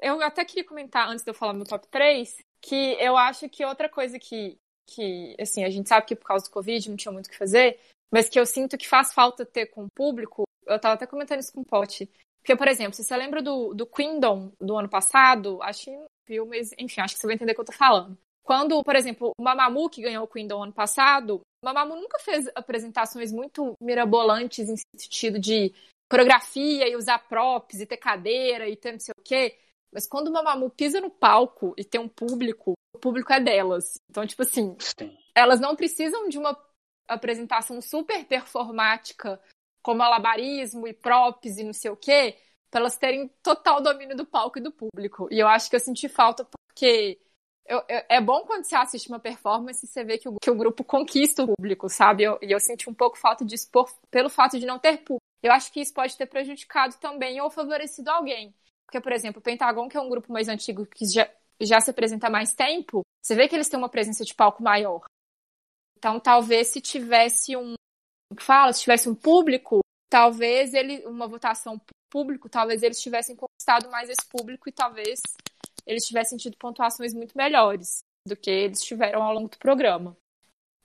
[0.00, 3.64] Eu até queria comentar, antes de eu falar meu top 3, que eu acho que
[3.64, 7.12] outra coisa que, que, assim, a gente sabe que por causa do Covid não tinha
[7.12, 7.78] muito o que fazer,
[8.10, 11.40] mas que eu sinto que faz falta ter com o público, eu tava até comentando
[11.40, 12.10] isso com o Pote.
[12.42, 16.44] Porque, por exemplo, se você lembra do, do Queendom do ano passado, acho que viu,
[16.44, 18.18] mas enfim, acho que você vai entender o que eu tô falando.
[18.42, 22.50] Quando, por exemplo, o Mamamoo, que ganhou o Queendom ano passado, o Mamamoo nunca fez
[22.56, 25.72] apresentações muito mirabolantes em sentido de
[26.10, 29.56] coreografia e usar props e ter cadeira e ter não sei o quê.
[29.94, 33.94] Mas quando o Mamamoo pisa no palco e tem um público, o público é delas.
[34.10, 35.16] Então, tipo assim, Sim.
[35.34, 36.58] elas não precisam de uma
[37.06, 39.40] apresentação super performática,
[39.82, 42.36] como malabarismo e props e não sei o quê,
[42.72, 45.28] elas terem total domínio do palco e do público.
[45.30, 47.18] E eu acho que eu senti falta porque
[47.66, 50.50] eu- eu- é bom quando você assiste uma performance e você vê que o, que
[50.50, 52.24] o grupo conquista o público, sabe?
[52.24, 55.20] Eu- E eu, senti um pouco falta disso por, pelo fato de não ter público.
[55.42, 58.54] Eu acho que isso pode ter prejudicado também ou favorecido alguém.
[58.86, 61.28] Porque, por exemplo, o Pentagon, que é um grupo mais antigo que já,
[61.60, 64.62] já se apresenta há mais tempo, você vê que eles têm uma presença de palco
[64.62, 65.02] maior.
[65.98, 67.74] Então, talvez se tivesse um.
[68.34, 71.04] Que Fala, se tivesse um público, talvez ele.
[71.06, 75.20] Uma votação público, talvez eles tivessem conquistado mais esse público e talvez
[75.86, 80.16] eles tivessem tido pontuações muito melhores do que eles tiveram ao longo do programa.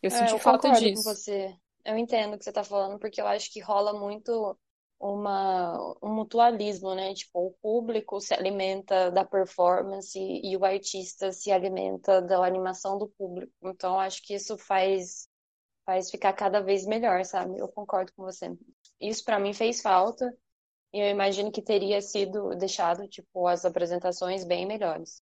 [0.02, 1.04] Eu É, senti eu falta disso.
[1.04, 1.56] com você.
[1.84, 4.58] Eu entendo o que você tá falando, porque eu acho que rola muito
[5.00, 7.14] uma, um mutualismo, né?
[7.14, 13.08] Tipo, o público se alimenta da performance e o artista se alimenta da animação do
[13.08, 13.54] público.
[13.64, 15.28] Então, acho que isso faz,
[15.88, 17.58] faz ficar cada vez melhor, sabe?
[17.58, 18.54] Eu concordo com você.
[19.00, 20.38] Isso pra mim fez falta
[20.94, 25.22] e eu imagino que teria sido deixado, tipo, as apresentações bem melhores.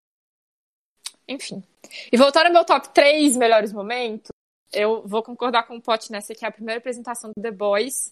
[1.28, 1.63] Enfim.
[2.12, 4.32] E voltando ao meu top 3 melhores momentos,
[4.73, 8.12] eu vou concordar com o Pote nessa que é a primeira apresentação do The Boys.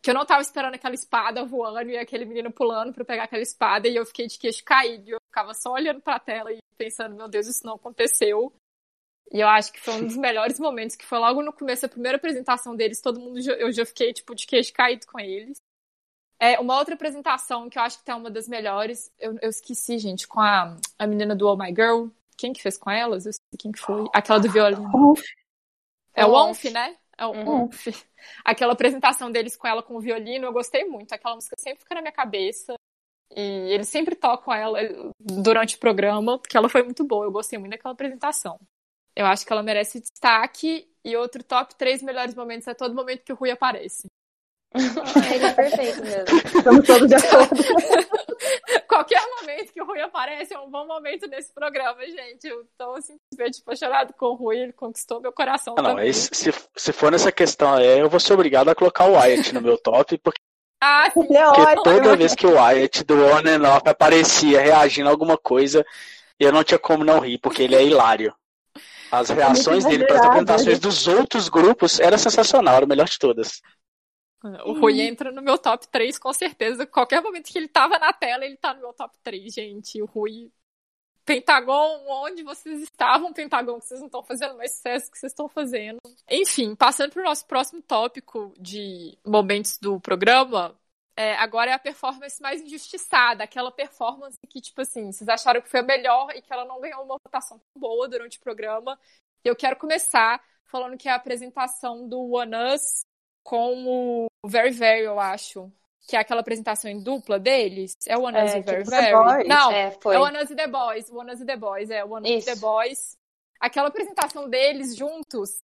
[0.00, 3.42] Que eu não tava esperando aquela espada voando e aquele menino pulando para pegar aquela
[3.42, 5.10] espada e eu fiquei de queixo caído.
[5.10, 8.52] Eu ficava só olhando pra tela e pensando, meu Deus, isso não aconteceu.
[9.30, 11.88] E eu acho que foi um dos melhores momentos, que foi logo no começo, a
[11.88, 15.58] primeira apresentação deles, todo mundo, eu já fiquei, tipo, de queixo caído com eles.
[16.38, 19.96] É, uma outra apresentação que eu acho que tá uma das melhores, eu, eu esqueci,
[19.98, 22.08] gente, com a, a menina do Oh My Girl.
[22.36, 23.26] Quem que fez com elas?
[23.26, 24.06] Eu esqueci quem que foi.
[24.12, 25.14] Aquela do violino.
[26.14, 26.96] É o Onf, né?
[27.16, 27.64] É o Uhum.
[27.66, 27.86] Onf.
[28.44, 31.12] Aquela apresentação deles com ela com o violino, eu gostei muito.
[31.12, 32.74] Aquela música sempre fica na minha cabeça.
[33.30, 33.40] E
[33.72, 34.78] eles sempre tocam ela
[35.18, 37.24] durante o programa, porque ela foi muito boa.
[37.24, 38.58] Eu gostei muito daquela apresentação.
[39.14, 40.88] Eu acho que ela merece destaque.
[41.04, 44.06] E outro top três melhores momentos é todo momento que o Rui aparece.
[44.74, 46.38] Ele é perfeito mesmo.
[46.56, 47.62] Estamos todos de acordo.
[48.88, 52.46] Qualquer momento que o Rui aparece é um bom momento nesse programa, gente.
[52.46, 56.50] Eu tô simplesmente apaixonado com o Rui, ele conquistou meu coração Ah, não, esse- se,
[56.76, 59.76] se for nessa questão aí, eu vou ser obrigado a colocar o Wyatt no meu
[59.78, 60.40] top, porque
[60.80, 61.20] Ah, sim.
[61.24, 65.36] Ele é toda vez que o Wyatt do On and Off aparecia reagindo a alguma
[65.36, 65.84] coisa,
[66.38, 68.34] eu não tinha como não rir, porque ele é hilário.
[69.12, 73.06] As reações dele para as apresentações ele- dos outros grupos era sensacional, era o melhor
[73.08, 73.60] de todas.
[74.64, 76.84] O Rui entra no meu top 3, com certeza.
[76.86, 80.02] Qualquer momento que ele tava na tela, ele tá no meu top 3, gente.
[80.02, 80.50] O Rui.
[81.24, 85.48] Pentagon, onde vocês estavam, Pentagon, que vocês não estão fazendo mais sucesso que vocês estão
[85.48, 85.98] fazendo.
[86.28, 90.76] Enfim, passando pro nosso próximo tópico de momentos do programa,
[91.16, 95.68] é, agora é a performance mais injustiçada, aquela performance que, tipo assim, vocês acharam que
[95.68, 98.98] foi a melhor e que ela não ganhou uma votação tão boa durante o programa.
[99.44, 103.04] E eu quero começar falando que é a apresentação do One Us
[103.44, 105.70] com o Very Very, eu acho.
[106.08, 107.94] Que é aquela apresentação em dupla deles.
[108.06, 109.12] É o One Us É, e Very tipo The Very?
[109.14, 109.48] Boys.
[109.48, 110.16] Não, É, foi.
[110.16, 111.10] é o One Us e The Boys.
[111.10, 112.46] One Us e The Boys, é o One Us e.
[112.46, 113.16] The Boys.
[113.60, 115.60] Aquela apresentação deles juntos,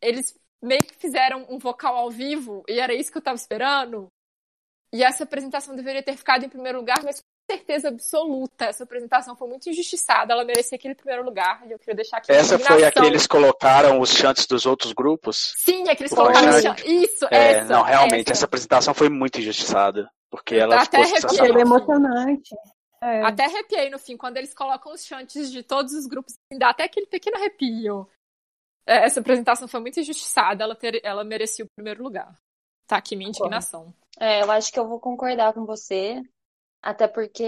[0.00, 4.08] eles meio que fizeram um vocal ao vivo, e era isso que eu tava esperando.
[4.92, 9.36] E essa apresentação deveria ter ficado em primeiro lugar, mas com certeza absoluta, essa apresentação
[9.36, 12.84] foi muito injustiçada, ela merecia aquele primeiro lugar, e eu queria deixar aqui Essa foi
[12.84, 15.52] a que eles colocaram os chantes dos outros grupos.
[15.56, 16.24] Sim, é que eles Foi.
[16.24, 16.74] colocaram o chão.
[16.84, 17.72] Isso, É, essa.
[17.72, 18.44] não, realmente, essa essa.
[18.46, 20.10] apresentação foi muito injustiçada.
[20.28, 21.60] Porque ela Até ficou arrepiei.
[21.62, 22.54] Emocionante.
[23.00, 23.22] É.
[23.22, 26.70] Até arrepiei no fim, quando eles colocam os chantes de todos os grupos, assim, dá
[26.70, 28.08] até aquele pequeno arrepio.
[28.84, 32.36] É, Essa apresentação foi muito injustiçada, ela, ter- ela merecia o primeiro lugar.
[32.88, 33.94] Tá aqui minha indignação.
[34.20, 36.22] É, eu acho que eu vou concordar com você,
[36.82, 37.44] até porque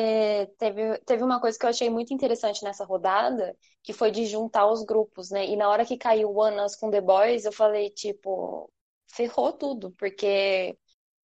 [0.59, 4.67] teve, teve uma coisa que eu achei muito interessante nessa rodada, que foi de juntar
[4.71, 5.47] os grupos, né?
[5.47, 8.71] E na hora que caiu o One com The Boys, eu falei, tipo,
[9.13, 10.77] ferrou tudo, porque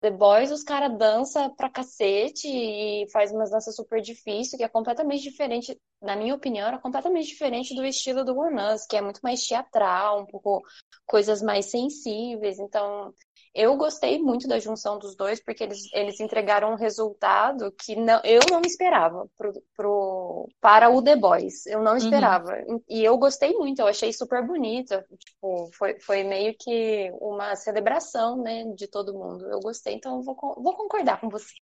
[0.01, 4.69] The Boys os caras dançam pra cacete e faz umas danças super difíceis, que é
[4.69, 8.57] completamente diferente, na minha opinião, era completamente diferente do estilo do One
[8.89, 10.61] que é muito mais teatral, um pouco
[11.05, 13.13] coisas mais sensíveis, então.
[13.53, 18.21] Eu gostei muito da junção dos dois, porque eles, eles entregaram um resultado que não,
[18.23, 21.65] eu não esperava pro, pro, para o The Boys.
[21.65, 22.53] Eu não esperava.
[22.89, 25.05] E eu gostei muito, eu achei super bonita.
[25.19, 29.45] Tipo, foi, foi meio que uma celebração, né, de todo mundo.
[29.51, 31.53] Eu gostei, então eu vou, vou concordar com você.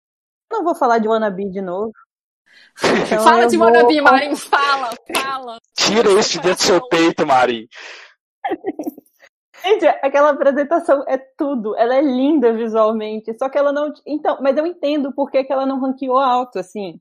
[0.51, 1.91] Não vou falar de Wannabe de novo.
[3.05, 5.57] Então fala de vou- Wannabe, Marinho, fala, fala.
[5.75, 7.67] Tira isso de dentro do seu peito, Mari.
[9.63, 11.75] Gente, aquela apresentação é tudo.
[11.77, 13.33] Ela é linda visualmente.
[13.37, 13.93] Só que ela não.
[14.05, 16.99] Então, mas eu entendo por que, que ela não ranqueou alto, assim.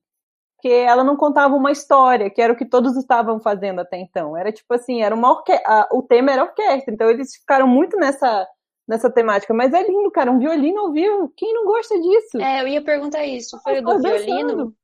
[0.56, 4.36] Porque ela não contava uma história, que era o que todos estavam fazendo até então.
[4.36, 5.52] Era tipo assim, era uma orque...
[5.92, 8.44] o tema era orquestra, então eles ficaram muito nessa,
[8.86, 9.54] nessa temática.
[9.54, 11.32] Mas é lindo, cara, um violino ao vivo.
[11.36, 12.38] Quem não gosta disso?
[12.38, 13.56] É, eu ia perguntar isso.
[13.62, 14.24] Foi o do dançando.
[14.24, 14.74] violino?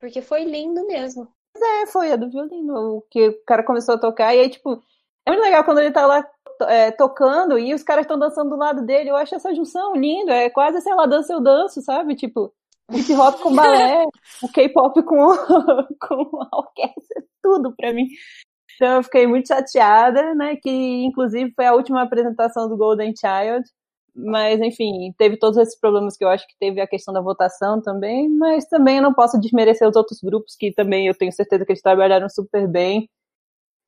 [0.00, 1.28] Porque foi lindo mesmo.
[1.56, 4.82] É, foi a do violino, o que o cara começou a tocar, e aí, tipo,
[5.26, 6.26] é muito legal quando ele tá lá
[6.64, 9.10] é, tocando e os caras estão dançando do lado dele.
[9.10, 12.14] Eu acho essa junção linda, é quase se ela dança, eu danço, sabe?
[12.14, 12.52] Tipo,
[12.92, 14.04] hip hop com balé,
[14.42, 15.16] o K-pop com,
[16.00, 18.06] com a orquestra, tudo pra mim.
[18.76, 20.56] Então eu fiquei muito chateada, né?
[20.56, 20.70] Que
[21.04, 23.64] inclusive foi a última apresentação do Golden Child.
[24.14, 27.80] Mas, enfim, teve todos esses problemas que eu acho que teve a questão da votação
[27.80, 31.64] também, mas também eu não posso desmerecer os outros grupos que também eu tenho certeza
[31.64, 33.08] que eles trabalharam super bem.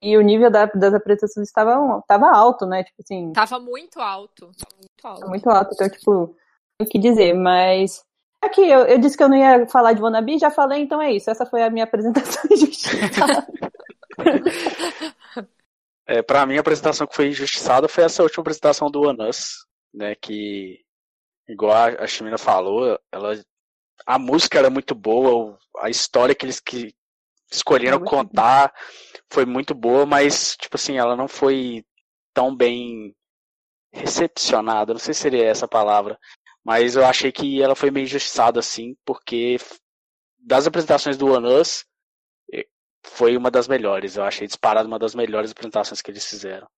[0.03, 2.83] E o nível da- das apresentações estava, estava alto, né?
[2.83, 4.51] Tipo assim, Tava muito alto.
[4.59, 5.29] Tava muito alto.
[5.29, 5.71] muito alto.
[5.75, 6.37] Então, tipo,
[6.79, 8.03] tem o que dizer, mas.
[8.43, 11.13] Aqui, eu, eu disse que eu não ia falar de Wannabe, já falei, então é
[11.13, 11.31] isso.
[11.31, 11.85] Essa foi a minha
[12.43, 13.47] apresentação injustiçada.
[16.07, 19.65] É, pra mim, a apresentação que foi injustiçada foi essa última apresentação do One Us,
[19.95, 20.15] né?
[20.17, 20.81] Que,
[21.49, 23.41] igual a, a Chimina falou, ela,
[24.05, 26.93] a música era muito boa, a história que eles que
[27.57, 28.73] escolheram Muito contar
[29.31, 31.85] foi muito boa, mas, tipo assim, ela não foi
[32.35, 33.15] tão bem
[33.93, 36.19] recepcionada, não sei se seria essa palavra,
[36.65, 39.57] mas eu achei que ela foi meio injustiçada, assim, porque
[40.39, 41.85] das apresentações do One Us,
[43.05, 46.69] foi uma das melhores, eu achei disparado uma das melhores apresentações que eles fizeram.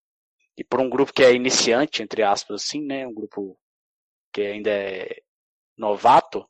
[0.57, 3.57] E por um grupo que é iniciante, entre aspas, assim, né, um grupo
[4.33, 5.21] que ainda é
[5.77, 6.47] novato,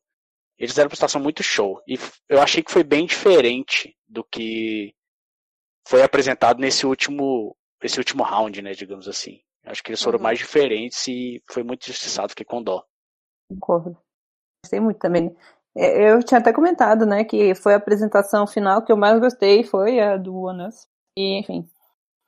[0.58, 1.82] eles fizeram uma apresentação muito show.
[1.88, 2.00] E
[2.30, 4.94] eu achei que foi bem diferente do que
[5.88, 9.42] foi apresentado nesse último, esse último round, né, digamos assim.
[9.66, 10.24] Acho que eles foram Uhum.
[10.24, 12.84] mais diferentes e foi muito injustiçado, fiquei com dó.
[13.50, 13.98] Concordo.
[14.64, 15.36] Gostei muito também.
[15.78, 19.64] É, Eu tinha até comentado, né, que foi a apresentação final que eu mais gostei,
[19.64, 20.88] foi a do One Us.
[21.18, 21.70] E, enfim.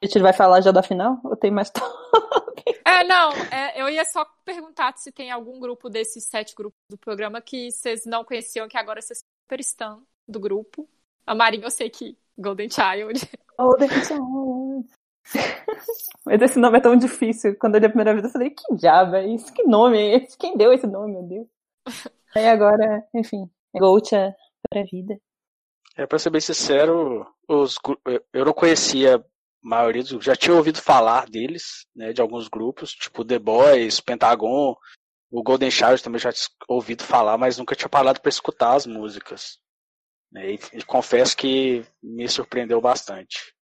[0.04, 1.20] A gente vai falar já da final?
[1.24, 1.72] Ou tem mais
[2.86, 6.98] É, não, é, eu ia só perguntar se tem algum grupo desses sete grupos do
[6.98, 10.88] programa que vocês não conheciam, que agora vocês super estão do grupo.
[11.28, 13.30] A Marinha, eu sei que Golden Child.
[13.58, 14.88] Golden Child.
[16.26, 17.56] Mas esse nome é tão difícil.
[17.60, 19.54] Quando eu li a primeira vez, eu falei, que diabo é isso?
[19.54, 20.38] Que nome é esse?
[20.38, 21.48] Quem deu esse nome, meu Deus?
[22.36, 24.34] Aí agora, enfim, Gocha
[24.70, 25.20] pra vida.
[25.96, 27.78] É, pra ser bem sincero, os,
[28.34, 29.24] eu- não conhecia a
[29.62, 34.76] maioria dos já tinha ouvido falar deles, né, de alguns grupos, tipo The Boys, Pentagon,
[35.32, 38.86] o Golden Child também já tinha ouvido falar, mas nunca tinha parado pra escutar as
[38.86, 39.58] músicas.
[40.32, 43.54] Né, e, e confesso que me surpreendeu bastante.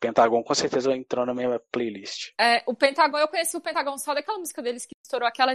[0.00, 2.30] Pentagon com certeza entrou na minha playlist.
[2.40, 5.54] É, o Pentagon, eu conheci o Pentagon só daquela música deles que estourou aquela.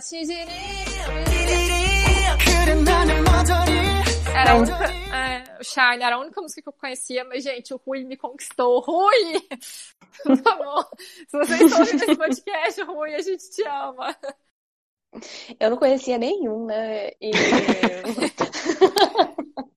[4.36, 4.94] Era a única.
[5.16, 8.18] É, o Shine era a única música que eu conhecia, mas, gente, o Rui me
[8.18, 8.82] conquistou.
[8.82, 9.42] Rui!
[10.24, 14.16] Por favor, se vocês estão ouvindo esse podcast, Rui, a gente te ama.
[15.60, 17.12] Eu não conhecia nenhum, né?
[17.22, 17.32] E...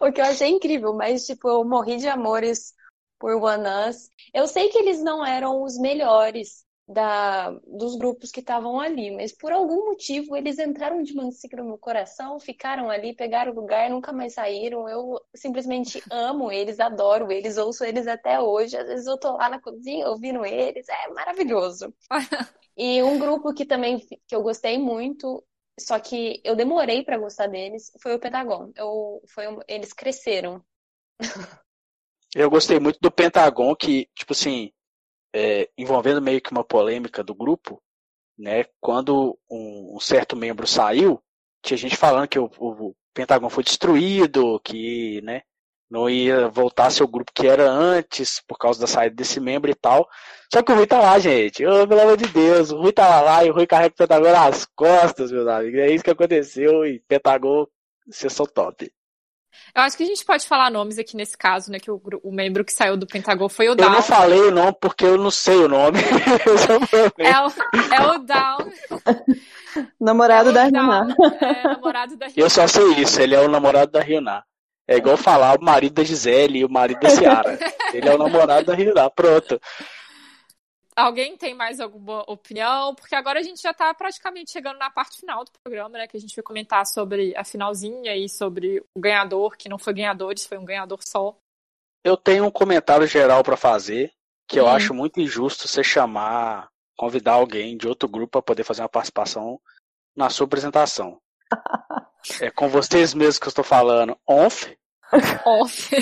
[0.00, 2.72] o que eu achei incrível, mas, tipo, eu morri de amores
[3.18, 4.10] por One Us.
[4.32, 9.32] Eu sei que eles não eram os melhores da, dos grupos que estavam ali, mas
[9.32, 13.88] por algum motivo eles entraram de mansinho no meu coração, ficaram ali, pegaram o lugar,
[13.88, 14.88] nunca mais saíram.
[14.88, 18.76] Eu simplesmente amo eles, adoro eles, ouço eles até hoje.
[18.76, 21.94] Às vezes eu tô lá na cozinha ouvindo eles, é maravilhoso.
[22.76, 25.44] E um grupo que também que eu gostei muito,
[25.78, 28.72] só que eu demorei pra gostar deles, foi o Pentagon.
[28.76, 30.64] Eu, foi, eles cresceram.
[32.34, 34.72] Eu gostei muito do Pentagon, que, tipo assim,
[35.32, 37.80] é, envolvendo meio que uma polêmica do grupo,
[38.36, 38.64] né?
[38.80, 41.22] Quando um, um certo membro saiu,
[41.62, 45.42] tinha gente falando que o, o Pentagon foi destruído, que, né?
[45.90, 49.38] Não ia voltar a ser o grupo que era antes, por causa da saída desse
[49.38, 50.08] membro e tal.
[50.52, 51.64] Só que o Rui tá lá, gente.
[51.64, 54.32] Ô, pelo amor de Deus, o Rui tá lá e o Rui carrega o Pentagon
[54.32, 55.78] nas costas, meus amigos.
[55.80, 57.66] É isso que aconteceu e Pentagon,
[58.10, 58.90] são top.
[59.74, 61.78] Eu acho que a gente pode falar nomes aqui nesse caso, né?
[61.78, 63.90] Que o, o membro que saiu do Pentagon foi o Eu Down.
[63.90, 65.98] não falei o nome porque eu não sei o nome.
[66.00, 67.12] É o problema.
[67.18, 68.72] É o, é o Down.
[70.00, 71.16] Namorado da é o Down, Rina.
[71.40, 74.44] é, namorado da Eu só sei isso, ele é o namorado da Ryuna.
[74.86, 77.58] É igual falar o marido da Gisele e o marido da Ciara.
[77.92, 79.58] Ele é o namorado da Ryuna, pronto.
[80.96, 82.94] Alguém tem mais alguma opinião?
[82.94, 86.06] Porque agora a gente já tá praticamente chegando na parte final do programa, né?
[86.06, 89.92] Que a gente vai comentar sobre a finalzinha e sobre o ganhador, que não foi
[89.94, 91.36] ganhadores, foi um ganhador só.
[92.04, 94.12] Eu tenho um comentário geral pra fazer,
[94.46, 94.68] que eu Hum.
[94.68, 99.60] acho muito injusto você chamar, convidar alguém de outro grupo para poder fazer uma participação
[100.14, 101.20] na sua apresentação.
[102.40, 104.66] É com vocês mesmos que eu estou falando, onf,
[105.44, 105.94] Off.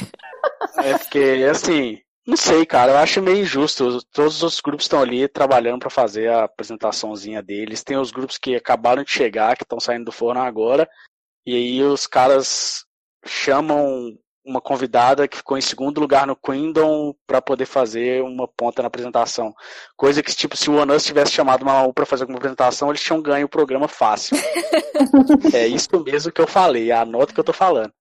[0.79, 4.03] É porque, assim, não sei, cara, eu acho meio injusto.
[4.13, 7.85] Todos os grupos estão ali trabalhando para fazer a apresentaçãozinha deles.
[7.85, 10.89] Tem os grupos que acabaram de chegar, que estão saindo do forno agora,
[11.47, 12.85] e aí os caras
[13.27, 18.83] chamam uma convidada que ficou em segundo lugar no Queendom para poder fazer uma ponta
[18.83, 19.55] na apresentação.
[19.97, 22.89] Coisa que, tipo, se o One Us tivesse chamado uma U para fazer alguma apresentação,
[22.89, 24.37] eles tinham ganho o programa fácil.
[25.55, 27.93] é isso mesmo que eu falei, é a nota que eu tô falando.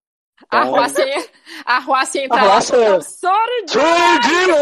[0.50, 1.30] A Então, Ruaci,
[1.66, 4.56] a Ruaci entra A lá Ruaci- com o Sorry Judiro!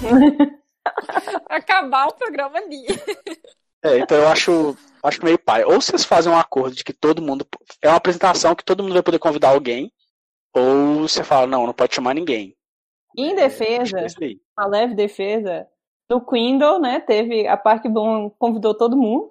[1.48, 2.86] acabar o programa ali.
[3.82, 5.64] É, então eu acho, acho meio pai.
[5.64, 7.46] Ou vocês fazem um acordo de que todo mundo.
[7.80, 9.92] É uma apresentação que todo mundo vai poder convidar alguém.
[10.54, 12.56] Ou você fala, não, não pode chamar ninguém.
[13.16, 14.40] Em defesa, é isso aí.
[14.56, 15.66] uma leve defesa,
[16.08, 19.28] no Quindle, né, teve a Park Bom convidou todo mundo.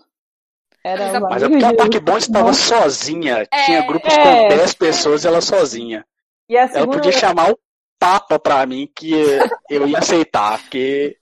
[0.83, 3.45] Era Mas é porque a Park Bom estava sozinha.
[3.51, 4.23] É, Tinha grupos é.
[4.23, 6.05] com 10 pessoas e ela sozinha.
[6.47, 6.97] E a Ela segunda...
[6.97, 7.59] podia chamar o
[7.99, 9.11] Papa pra mim que
[9.69, 10.59] eu ia aceitar.
[10.61, 11.17] Porque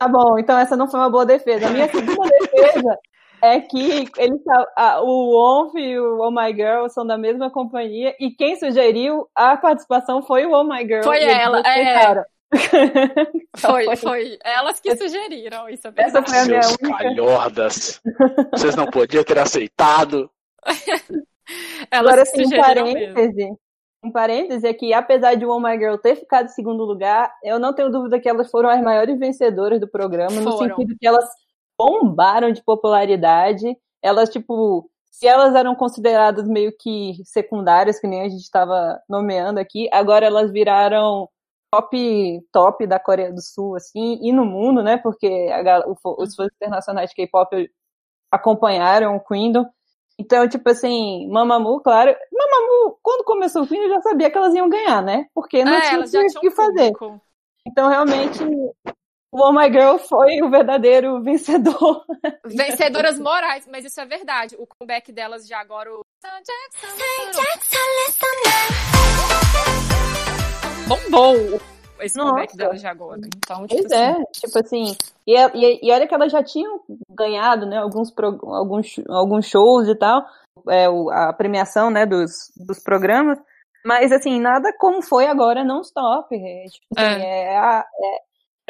[0.00, 1.66] Tá bom, então essa não foi uma boa defesa.
[1.66, 2.98] A minha segunda defesa
[3.42, 4.40] é que eles,
[4.76, 9.28] a, o ONF e o Oh My Girl são da mesma companhia e quem sugeriu
[9.34, 11.02] a participação foi o Oh My Girl.
[11.02, 11.68] Foi ela, é.
[11.70, 12.24] aceitaram.
[13.56, 14.38] Então Foi, foi.
[14.44, 15.86] Elas que sugeriram isso.
[15.88, 16.98] É Essa foi a minha Seus única.
[16.98, 18.00] calhordas.
[18.52, 20.30] Vocês não podiam ter aceitado.
[21.90, 23.14] Elas Agora, assim, um sugeriram mesmo.
[23.14, 23.48] parêntese.
[24.02, 27.32] Um parêntese é que, apesar de o Oh My Girl ter ficado em segundo lugar,
[27.44, 30.76] eu não tenho dúvida que elas foram as maiores vencedoras do programa, no Foram.
[30.76, 31.28] sentido que elas
[31.80, 33.76] bombaram de popularidade.
[34.02, 39.58] Elas, tipo, se elas eram consideradas meio que secundárias, que nem a gente estava nomeando
[39.58, 41.28] aqui, agora elas viraram
[41.72, 44.98] top, top da Coreia do Sul, assim, e no mundo, né?
[44.98, 47.70] Porque a os fãs internacionais de K-pop
[48.30, 49.64] acompanharam o Queendom.
[50.18, 52.14] Então, tipo assim, Mamamoo, claro.
[52.30, 55.26] Mamamoo, quando começou o Queendom, eu já sabia que elas iam ganhar, né?
[55.34, 56.92] Porque não É, tinha o que fazer.
[56.92, 57.20] público.
[57.66, 58.38] Então, realmente,
[59.32, 62.04] o Oh My Girl foi o verdadeiro vencedor.
[62.44, 64.56] Vencedoras morais, mas isso é verdade.
[64.58, 66.00] O comeback delas já agora, o.
[70.88, 71.60] Bombou
[72.00, 72.30] esse Nossa.
[72.30, 73.20] comeback delas já agora.
[73.36, 74.96] Então, tipo Pois assim, é, tipo assim.
[75.26, 79.86] E, e, e olha que elas já tinham ganhado, né, alguns, pro- alguns, alguns shows
[79.86, 80.24] e tal,
[80.68, 83.38] é, o- a premiação, né, dos, dos programas.
[83.84, 86.34] Mas, assim, nada como foi agora non-stop.
[86.34, 87.56] É, tipo assim, é.
[87.56, 87.86] a,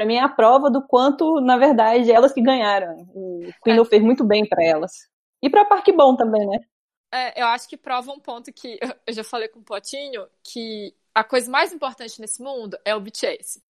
[0.00, 3.06] é, pra mim é a prova do quanto, na verdade, elas que ganharam.
[3.14, 3.84] O Queen É.
[3.84, 5.08] fez muito bem pra elas.
[5.42, 6.58] E pra Park Bom também, né?
[7.12, 10.94] É, eu acho que prova um ponto que eu já falei com o Potinho, que
[11.14, 13.62] a coisa mais importante nesse mundo é o BTS.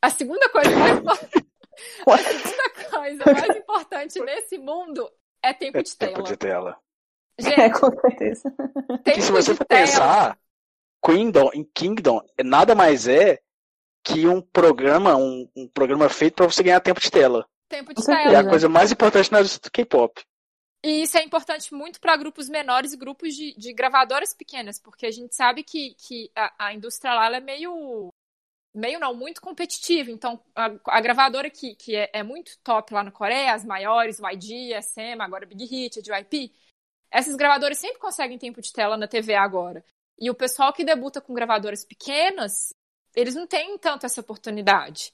[0.00, 1.18] A segunda coisa mais, impor-
[2.06, 5.10] a segunda coisa mais importante nesse mundo
[5.42, 6.28] é tempo É de tempo tela.
[6.28, 6.76] de tela.
[7.38, 8.54] É, Gente, com certeza.
[9.02, 9.80] tempo E se você de for tela.
[9.80, 10.38] pensar,
[11.04, 13.40] Queendom em Kingdom nada mais é
[14.04, 17.48] que um programa, um, um programa feito pra você ganhar tempo de tela.
[17.68, 18.28] Tempo de certeza.
[18.28, 18.50] É a tela.
[18.50, 20.22] Coisa mais importante na indústria do K-pop.
[20.84, 25.06] E isso é importante muito para grupos menores e grupos de, de gravadoras pequenas, porque
[25.06, 28.12] a gente sabe que, que a, a indústria lá ela é meio.
[28.74, 30.10] meio não, muito competitiva.
[30.10, 34.18] Então, a, a gravadora que, que é, é muito top lá na Coreia, as maiores,
[34.18, 36.52] YG, SM, agora Big Hit, a JYP,
[37.10, 39.82] essas gravadoras sempre conseguem tempo de tela na TV agora.
[40.18, 42.74] E o pessoal que debuta com gravadoras pequenas,
[43.14, 45.12] eles não têm tanto essa oportunidade.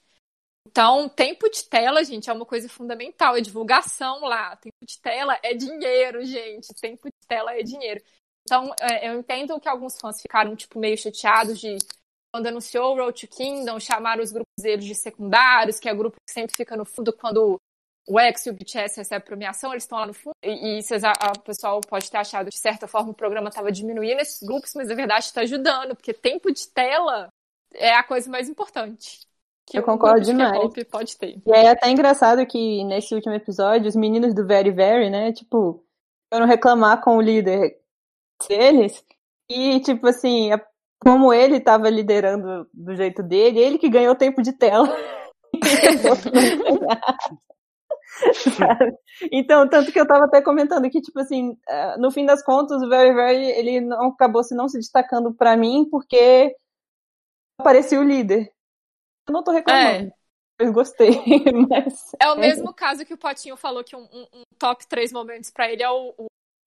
[0.68, 3.36] Então, tempo de tela, gente, é uma coisa fundamental.
[3.36, 4.56] É divulgação lá.
[4.56, 6.68] Tempo de tela é dinheiro, gente.
[6.80, 8.02] Tempo de tela é dinheiro.
[8.44, 11.76] Então, é, eu entendo que alguns fãs ficaram, tipo, meio chateados de
[12.32, 15.96] quando anunciou o Road to Kingdom, chamaram os grupos deles de secundários, que é o
[15.96, 17.60] grupo que sempre fica no fundo quando
[18.08, 20.34] o X e o BTS recebem premiação, eles estão lá no fundo.
[20.42, 23.48] E, e vocês, a, a- o pessoal pode ter achado de certa forma, o programa
[23.48, 27.28] estava diminuindo esses grupos, mas na verdade está ajudando, porque tempo de tela
[27.74, 29.20] é a coisa mais importante.
[29.66, 30.52] Que Eu concordo de demais.
[30.52, 31.40] K-pop pode ter.
[31.46, 35.32] E aí é até engraçado que nesse último episódio, os meninos do Very Very, né,
[35.32, 35.84] tipo,
[36.32, 37.78] foram reclamar com o líder
[38.48, 39.04] deles.
[39.48, 40.50] E, tipo assim,
[40.98, 44.88] como ele tava liderando do jeito dele, ele que ganhou tempo de tela.
[49.32, 52.82] Então, tanto que eu tava até comentando que, tipo assim, eh, no fim das contas,
[52.82, 56.54] o Very Very, ele não acabou se não se destacando pra mim, porque
[57.60, 58.52] apareceu o líder.
[59.28, 60.12] Eu não tô reclamando.
[60.58, 61.10] Eu gostei,
[61.70, 62.12] mas...
[62.20, 65.50] É o mesmo caso que o Potinho falou que um, um- um top três momentos
[65.50, 66.26] pra ele é o, o,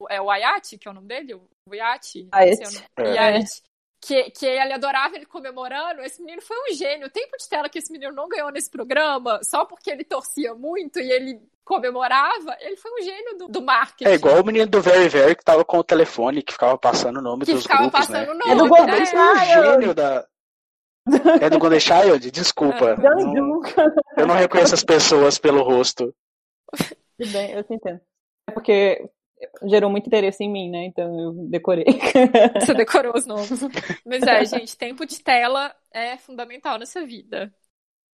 [0.10, 1.36] é o Ayati, que é o nome dele?
[1.36, 2.28] O Ayati?
[2.32, 2.78] Ayati.
[2.98, 3.20] O É.
[3.20, 3.62] Ayati.
[4.04, 6.02] Que, que ele adorava ele comemorando.
[6.02, 7.08] Esse menino foi um gênio.
[7.08, 10.54] O tempo de tela que esse menino não ganhou nesse programa, só porque ele torcia
[10.56, 14.10] muito e ele comemorava, ele foi um gênio do, do marketing.
[14.12, 17.20] É igual o menino do Very Very que tava com o telefone, que ficava passando
[17.20, 18.32] o nome que dos ficava grupos, passando né?
[18.34, 18.52] o nome.
[18.52, 18.70] É do né?
[18.70, 19.72] Golden Esse é o Child.
[19.72, 20.28] gênio da...
[21.42, 22.32] É do Golden Child?
[22.32, 22.96] Desculpa.
[23.02, 23.62] Não-
[24.18, 26.14] eu não reconheço as pessoas pelo rosto.
[27.18, 28.00] Tudo bem, eu te entendo.
[28.50, 29.10] É porque
[29.64, 30.86] gerou muito interesse em mim, né?
[30.86, 31.86] Então eu decorei.
[32.60, 33.50] Você decorou os nomes.
[34.06, 37.54] Mas é, gente, tempo de tela é fundamental nessa vida.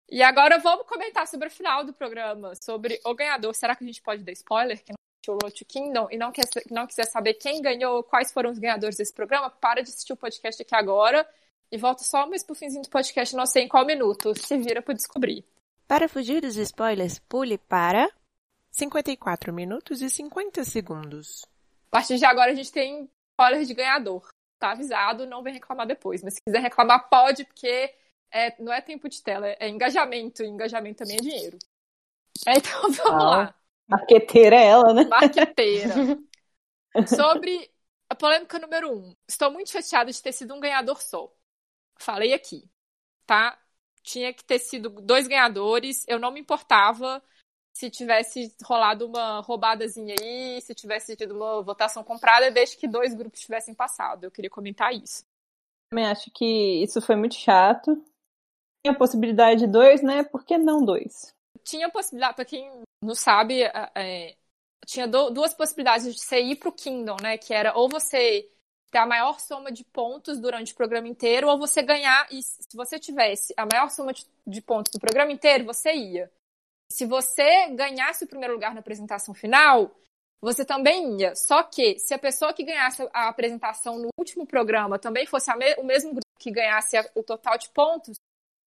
[0.10, 3.54] E agora vamos comentar sobre o final do programa, sobre o ganhador.
[3.54, 4.84] Será que a gente pode dar spoiler?
[4.84, 8.04] Quem não assistiu o Road to Kingdom e não, quer, não quiser saber quem ganhou,
[8.04, 11.28] quais foram os ganhadores desse programa, para de assistir o podcast aqui agora
[11.72, 14.34] e volta só mais pro finzinho do podcast, não sei em qual minuto.
[14.36, 15.46] Se vira pra descobrir.
[15.88, 18.10] Para fugir dos spoilers, pule para
[18.72, 21.44] 54 minutos e 50 segundos.
[21.88, 24.28] A partir de agora a gente tem spoiler de ganhador.
[24.60, 26.22] Tá avisado, não vem reclamar depois.
[26.22, 27.94] Mas se quiser reclamar, pode, porque
[28.32, 30.44] é, não é tempo de tela, é engajamento.
[30.44, 31.58] E engajamento também é dinheiro.
[32.48, 33.14] É, Então vamos Ah.
[33.14, 33.56] lá.
[33.88, 35.06] Marqueteira é ela, né?
[35.06, 35.94] Marqueteira.
[37.08, 37.72] Sobre
[38.10, 39.16] a polêmica número um.
[39.28, 41.32] Estou muito chateada de ter sido um ganhador só.
[42.00, 42.70] Falei aqui,
[43.26, 43.60] tá?
[44.02, 46.06] Tinha que ter sido dois ganhadores.
[46.08, 47.22] Eu não me importava
[47.74, 53.14] se tivesse rolado uma roubadazinha aí, se tivesse tido uma votação comprada, desde que dois
[53.14, 54.26] grupos tivessem passado.
[54.26, 55.24] Eu queria comentar isso.
[55.90, 57.96] Também acho que isso foi muito chato.
[58.84, 60.24] Tinha a possibilidade de dois, né?
[60.24, 61.34] Por que não dois?
[61.64, 62.70] Tinha possibilidade, pra quem
[63.02, 64.36] não sabe, é,
[64.86, 67.38] tinha do, duas possibilidades de você ir pro Kingdom, né?
[67.38, 68.50] Que era ou você
[68.90, 72.76] ter a maior soma de pontos durante o programa inteiro, ou você ganhar, e se
[72.76, 74.14] você tivesse a maior soma
[74.46, 76.32] de, pontos do programa inteiro, você ia.
[76.92, 79.92] Se você ganhasse o primeiro lugar na apresentação final,
[80.42, 81.36] você também ia.
[81.36, 85.76] Só que, se a pessoa que ganhasse a apresentação no último programa também fosse me
[85.76, 88.18] o mesmo grupo que ganhasse o total de pontos,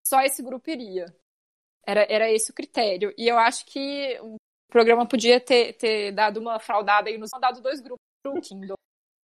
[0.06, 1.06] só esse grupo iria.
[1.84, 3.12] Era, era esse o critério.
[3.18, 4.36] E eu acho que o
[4.70, 8.02] programa podia ter, ter dado uma fraudada e nos dado dois grupos
[8.42, 8.76] Kindle.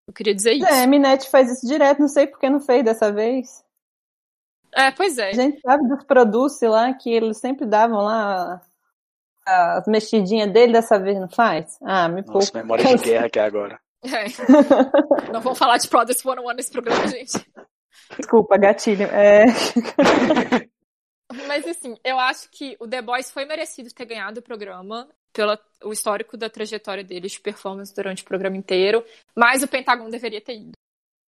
[0.08, 0.66] Eu queria dizer isso.
[0.66, 3.62] É, a Minette faz isso direto, não sei por que não fez dessa vez.
[4.74, 5.28] É, pois é.
[5.28, 8.60] A gente sabe dos produtos lá que eles sempre davam lá
[9.46, 11.78] as mexidinhas dele, dessa vez não faz?
[11.82, 12.38] Ah, me poupa.
[12.38, 13.78] Nossa, memória de guerra que é agora.
[14.02, 14.24] É.
[15.32, 17.44] Não vamos falar de Product 101 nesse programa, gente.
[18.16, 19.06] Desculpa, gatilho.
[19.06, 19.44] É...
[21.48, 25.58] Mas assim, eu acho que o The Boys foi merecido ter ganhado o programa pelo
[25.84, 29.04] o histórico da trajetória deles de performance durante o programa inteiro,
[29.34, 30.72] mas o Pentagon deveria ter ido.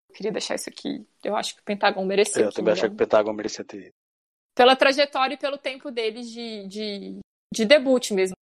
[0.09, 1.05] Eu queria deixar isso aqui.
[1.23, 2.43] Eu acho que o Pentagon merecia.
[2.43, 3.93] Eu também acho que o Pentagon merecia ter ido.
[4.55, 7.19] Pela trajetória e pelo tempo deles de, de,
[7.53, 8.33] de debut mesmo.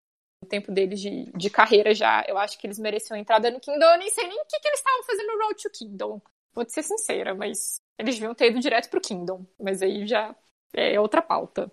[0.43, 2.24] O tempo deles de, de carreira já.
[2.28, 3.86] Eu acho que eles mereciam a entrada no Kingdom.
[3.86, 6.22] Eu nem sei nem o que, que eles estavam fazendo no Road to Kingdom.
[6.53, 9.45] Vou ser sincera, mas eles deviam ter ido direto pro Kingdom.
[9.60, 10.34] Mas aí já
[10.74, 11.70] é outra pauta.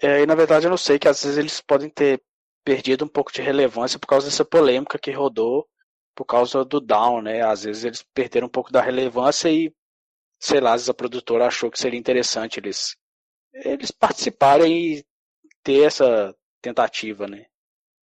[0.00, 2.20] É, e na verdade eu não sei que às vezes eles podem ter
[2.64, 5.68] perdido um pouco de relevância por causa dessa polêmica que rodou
[6.18, 7.42] por causa do down, né?
[7.42, 9.72] Às vezes eles perderam um pouco da relevância e,
[10.40, 12.96] sei lá, às vezes a produtora achou que seria interessante eles,
[13.52, 15.06] eles participarem e
[15.62, 17.46] ter essa tentativa, né?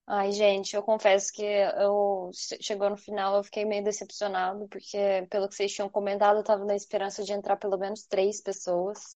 [0.08, 2.30] Ai, gente, eu confesso que eu
[2.62, 6.64] chegou no final, eu fiquei meio decepcionado, porque pelo que vocês tinham comentado, eu tava
[6.64, 9.16] na esperança de entrar pelo menos três pessoas.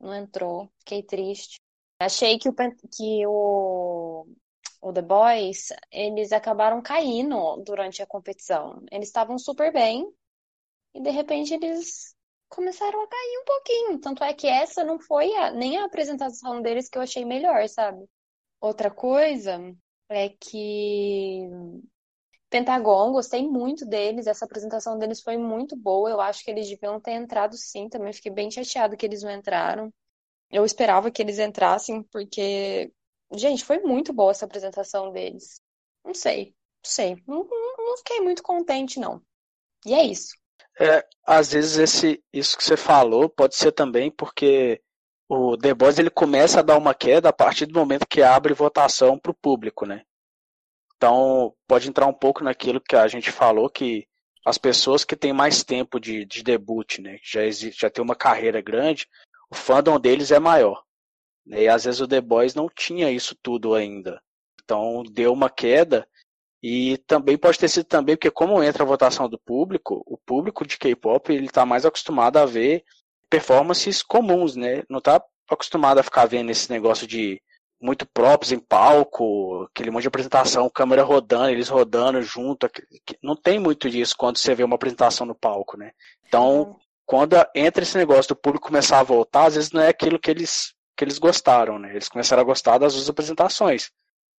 [0.00, 1.60] Não entrou, fiquei triste.
[1.98, 4.26] Achei que o, que o,
[4.80, 8.82] o The Boys, eles acabaram caindo durante a competição.
[8.90, 10.06] Eles estavam super bem,
[10.94, 12.14] e de repente eles
[12.48, 14.00] começaram a cair um pouquinho.
[14.00, 17.68] Tanto é que essa não foi a, nem a apresentação deles que eu achei melhor,
[17.68, 18.04] sabe?
[18.60, 19.58] Outra coisa
[20.08, 21.48] é que
[22.48, 26.08] Pentagon, gostei muito deles, essa apresentação deles foi muito boa.
[26.08, 29.30] Eu acho que eles deviam ter entrado sim, também fiquei bem chateado que eles não
[29.32, 29.92] entraram.
[30.50, 32.92] Eu esperava que eles entrassem, porque,
[33.36, 35.60] gente, foi muito boa essa apresentação deles.
[36.04, 37.22] Não sei, não sei.
[37.26, 39.22] Não, não fiquei muito contente, não.
[39.86, 40.34] E é isso.
[40.78, 44.82] É, às vezes esse, isso que você falou pode ser também porque
[45.28, 48.52] o The Boys ele começa a dar uma queda a partir do momento que abre
[48.54, 50.02] votação para o público, né?
[50.96, 54.06] Então pode entrar um pouco naquilo que a gente falou que
[54.44, 58.14] as pessoas que têm mais tempo de, de debut, né, já existe, já tem uma
[58.14, 59.08] carreira grande,
[59.50, 60.83] o fandom deles é maior.
[61.46, 61.62] Né?
[61.62, 64.20] E às vezes o The Boys não tinha isso tudo ainda.
[64.62, 66.06] Então deu uma queda
[66.62, 70.66] e também pode ter sido também porque como entra a votação do público, o público
[70.66, 72.84] de K-pop ele está mais acostumado a ver
[73.28, 74.82] performances comuns, né?
[74.88, 77.40] Não está acostumado a ficar vendo esse negócio de
[77.80, 82.66] muito props em palco, aquele monte de apresentação, câmera rodando, eles rodando junto.
[83.22, 85.92] Não tem muito disso quando você vê uma apresentação no palco, né?
[86.26, 90.18] Então, quando entra esse negócio do público começar a voltar, às vezes não é aquilo
[90.18, 91.90] que eles, que eles gostaram, né?
[91.90, 93.90] Eles começaram a gostar das duas apresentações.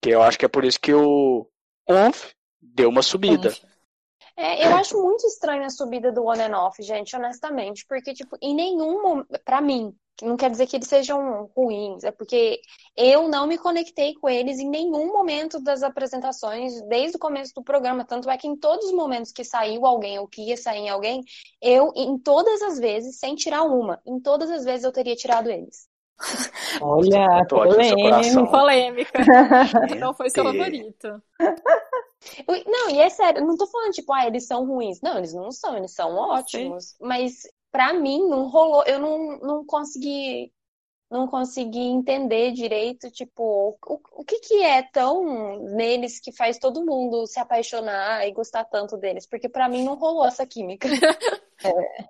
[0.01, 1.47] Que eu acho que é por isso que o,
[1.87, 3.53] ONF deu uma subida.
[4.37, 8.37] É, eu acho muito estranha a subida do on and off, gente, honestamente, porque, tipo,
[8.41, 12.59] em nenhum momento, pra mim, não quer dizer que eles sejam ruins, é porque
[12.97, 17.63] eu não me conectei com eles em nenhum momento das apresentações, desde o começo do
[17.63, 18.05] programa.
[18.05, 20.89] Tanto é que em todos os momentos que saiu alguém ou que ia sair em
[20.89, 21.23] alguém,
[21.61, 25.49] eu, em todas as vezes, sem tirar uma, em todas as vezes eu teria tirado
[25.49, 25.87] eles.
[26.81, 28.45] Olha, polêmica.
[28.47, 29.19] polêmica.
[29.99, 31.21] Não foi seu favorito.
[32.65, 34.99] Não, e é sério, não tô falando tipo, ah, eles são ruins.
[35.01, 36.85] Não, eles não são, eles são ótimos.
[36.85, 36.95] Sim.
[36.99, 40.51] Mas para mim não rolou, eu não, não consegui
[41.09, 46.85] não consegui entender direito, tipo, o, o que que é tão neles que faz todo
[46.85, 49.27] mundo se apaixonar e gostar tanto deles?
[49.27, 50.87] Porque para mim não rolou essa química.
[51.63, 52.05] é.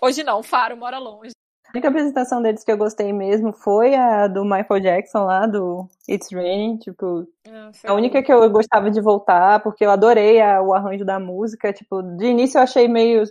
[0.00, 1.32] Hoje não, Faro mora longe.
[1.76, 5.86] A única apresentação deles que eu gostei mesmo foi a do Michael Jackson lá, do
[6.08, 10.62] It's Rain, tipo, ah, a única que eu gostava de voltar, porque eu adorei a,
[10.62, 13.24] o arranjo da música, tipo, de início eu achei meio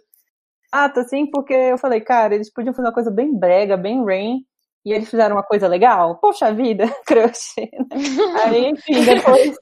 [0.71, 4.45] chato, assim, porque eu falei, cara, eles podiam fazer uma coisa bem brega, bem Rain,
[4.85, 7.55] e eles fizeram uma coisa legal, poxa vida, crush.
[8.43, 9.57] Aí, enfim, depois,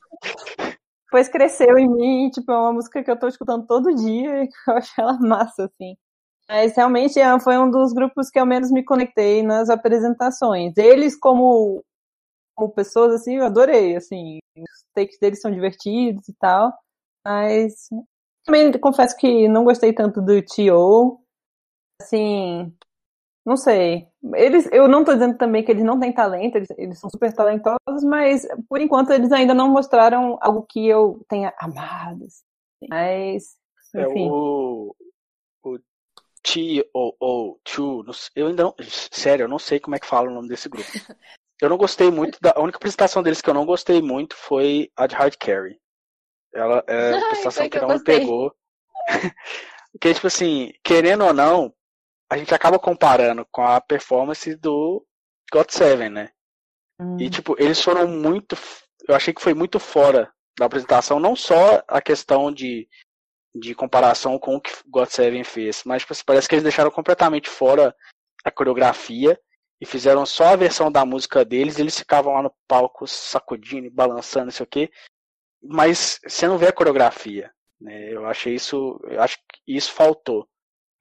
[1.06, 4.48] depois cresceu em mim, tipo, é uma música que eu tô escutando todo dia e
[4.52, 5.96] que eu acho ela massa, assim.
[6.48, 10.76] Mas realmente é, foi um dos grupos que eu menos me conectei nas apresentações.
[10.78, 11.84] Eles, como,
[12.56, 14.40] como pessoas, assim, eu adorei, assim.
[14.58, 16.74] Os takes deles são divertidos e tal.
[17.26, 17.88] Mas
[18.46, 21.20] também confesso que não gostei tanto do T.O.
[22.02, 22.76] Assim,
[23.46, 24.08] não sei.
[24.36, 27.34] Eles, eu não tô dizendo também que eles não têm talento, eles, eles são super
[27.34, 32.26] talentosos, mas por enquanto eles ainda não mostraram algo que eu tenha amado.
[32.26, 32.88] Assim.
[32.90, 33.56] Mas,
[33.96, 34.28] enfim.
[34.28, 34.96] É o
[36.44, 37.60] T.O.O.
[37.64, 38.76] Two, eu ainda não,
[39.12, 40.90] sério, eu não sei como é que fala o nome desse grupo.
[41.62, 44.92] Eu não gostei muito, da, a única apresentação deles que eu não gostei muito foi
[44.98, 45.80] a de Hard Carry.
[46.54, 48.54] Ela é a prestação que, que não me pegou.
[49.94, 51.74] Porque, tipo assim, querendo ou não,
[52.30, 55.06] a gente acaba comparando com a performance do
[55.52, 56.30] God Seven, né?
[57.00, 57.18] Hum.
[57.20, 58.58] E, tipo, eles foram muito.
[59.08, 62.88] Eu achei que foi muito fora da apresentação, não só a questão de,
[63.56, 66.90] de comparação com o que God Seven fez, mas tipo, assim, parece que eles deixaram
[66.92, 67.96] completamente fora
[68.44, 69.40] a coreografia
[69.80, 74.46] e fizeram só a versão da música deles, eles ficavam lá no palco sacudindo, balançando,
[74.46, 74.90] não sei o quê
[75.64, 77.52] mas você não vê a coreografia.
[77.80, 78.12] Né?
[78.12, 80.48] Eu achei isso, eu acho que isso faltou.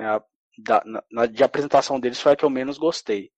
[0.00, 0.20] Né?
[0.58, 3.30] Da, na, de apresentação deles foi a que eu menos gostei.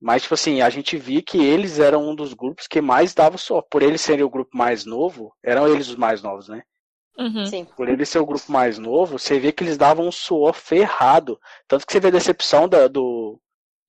[0.00, 3.36] Mas, tipo assim, a gente viu que eles eram um dos grupos que mais davam
[3.36, 3.60] só.
[3.60, 6.62] Por eles serem o grupo mais novo, eram eles os mais novos, né?
[7.18, 7.46] Uhum.
[7.46, 7.64] Sim.
[7.64, 11.40] Por eles ser o grupo mais novo, você vê que eles davam um suor ferrado.
[11.66, 13.40] Tanto que você vê a decepção da, do,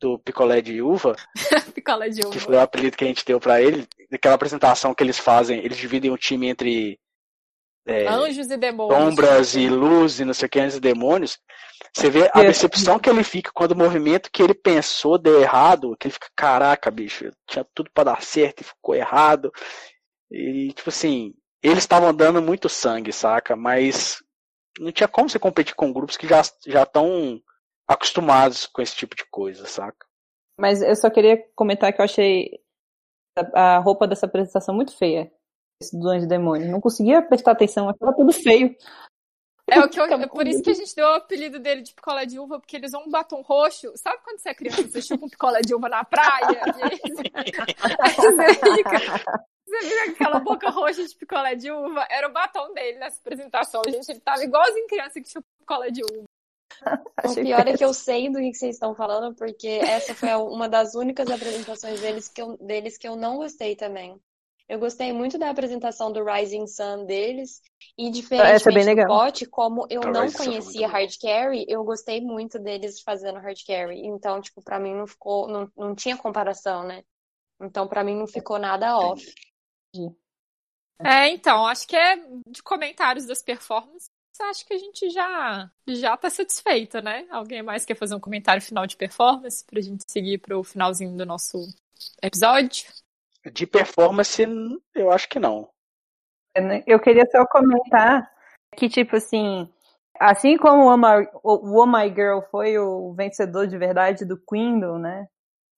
[0.01, 1.15] do picolé de uva.
[1.75, 2.31] picolé de uva.
[2.31, 3.87] Que foi o apelido que a gente deu para ele.
[4.09, 6.99] Daquela apresentação que eles fazem, eles dividem o time entre
[7.85, 8.99] é, anjos e demônios.
[8.99, 11.39] Sombras e luz e não sei o que, anjos e demônios.
[11.95, 15.95] Você vê a decepção que ele fica quando o movimento que ele pensou deu errado,
[15.99, 19.51] que ele fica, caraca, bicho, tinha tudo para dar certo e ficou errado.
[20.31, 23.55] E, tipo assim, eles estavam dando muito sangue, saca?
[23.55, 24.23] Mas
[24.79, 26.41] não tinha como você competir com grupos que já
[26.83, 27.41] estão
[27.87, 30.05] acostumados com esse tipo de coisa, saca?
[30.57, 32.59] Mas eu só queria comentar que eu achei
[33.53, 35.31] a roupa dessa apresentação muito feia.
[35.81, 36.69] Esse do Anjo Demônio.
[36.69, 38.75] Não conseguia prestar atenção, achava tudo feio.
[39.69, 41.93] É, o que eu, é por isso que a gente deu o apelido dele de
[41.93, 43.91] picolé de uva, porque eles usam um batom roxo.
[43.95, 46.59] Sabe quando você é criança, você chupa um picolé de uva na praia?
[48.17, 52.05] você, fica, você fica aquela boca roxa de picolé de uva?
[52.09, 54.09] Era o batom dele nessa apresentação, gente.
[54.09, 56.23] Ele tava igualzinho criança que chupa picolé de uva.
[57.25, 60.69] O pior é que eu sei do que vocês estão falando, porque essa foi uma
[60.69, 64.17] das únicas apresentações deles que eu, deles que eu não gostei também.
[64.69, 67.59] Eu gostei muito da apresentação do Rising Sun deles.
[67.97, 72.59] E diferente é do Pot, como eu a não conhecia Hard Carry, eu gostei muito
[72.59, 74.05] deles fazendo Hard Carry.
[74.05, 75.47] Então, tipo, pra mim não ficou.
[75.47, 77.03] Não, não tinha comparação, né?
[77.59, 79.33] Então, pra mim não ficou nada off.
[81.01, 82.17] É, então, acho que é
[82.47, 84.09] de comentários das performances
[84.43, 87.27] acho que a gente já já tá satisfeito, né?
[87.29, 91.25] Alguém mais quer fazer um comentário final de performance pra gente seguir pro finalzinho do
[91.25, 91.57] nosso
[92.21, 92.85] episódio?
[93.51, 94.41] De performance,
[94.95, 95.69] eu acho que não.
[96.85, 98.29] Eu queria só comentar
[98.75, 99.69] que, tipo assim,
[100.19, 104.37] assim como o Oh My, o oh My Girl foi o vencedor de verdade do
[104.37, 105.27] Kindle, né?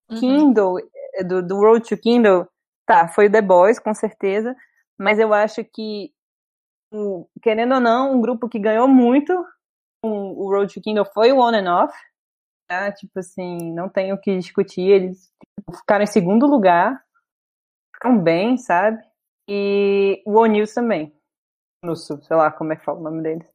[0.09, 0.19] Uhum.
[0.19, 0.75] Kindle,
[1.27, 2.47] do, do Road to Kindle,
[2.91, 4.55] tá, foi o The Boys, com certeza,
[4.99, 6.13] mas eu acho que
[7.41, 9.33] querendo ou não, um grupo que ganhou muito
[10.03, 11.93] o Road to Kingdom foi o On and Off.
[12.67, 12.91] Tá?
[12.91, 14.89] Tipo assim, não tem o que discutir.
[14.89, 15.31] Eles
[15.79, 17.01] ficaram em segundo lugar.
[17.95, 19.01] Ficaram bem, sabe?
[19.47, 21.15] E o O'Neill também.
[21.83, 23.47] No sul, sei lá como é que fala o nome deles.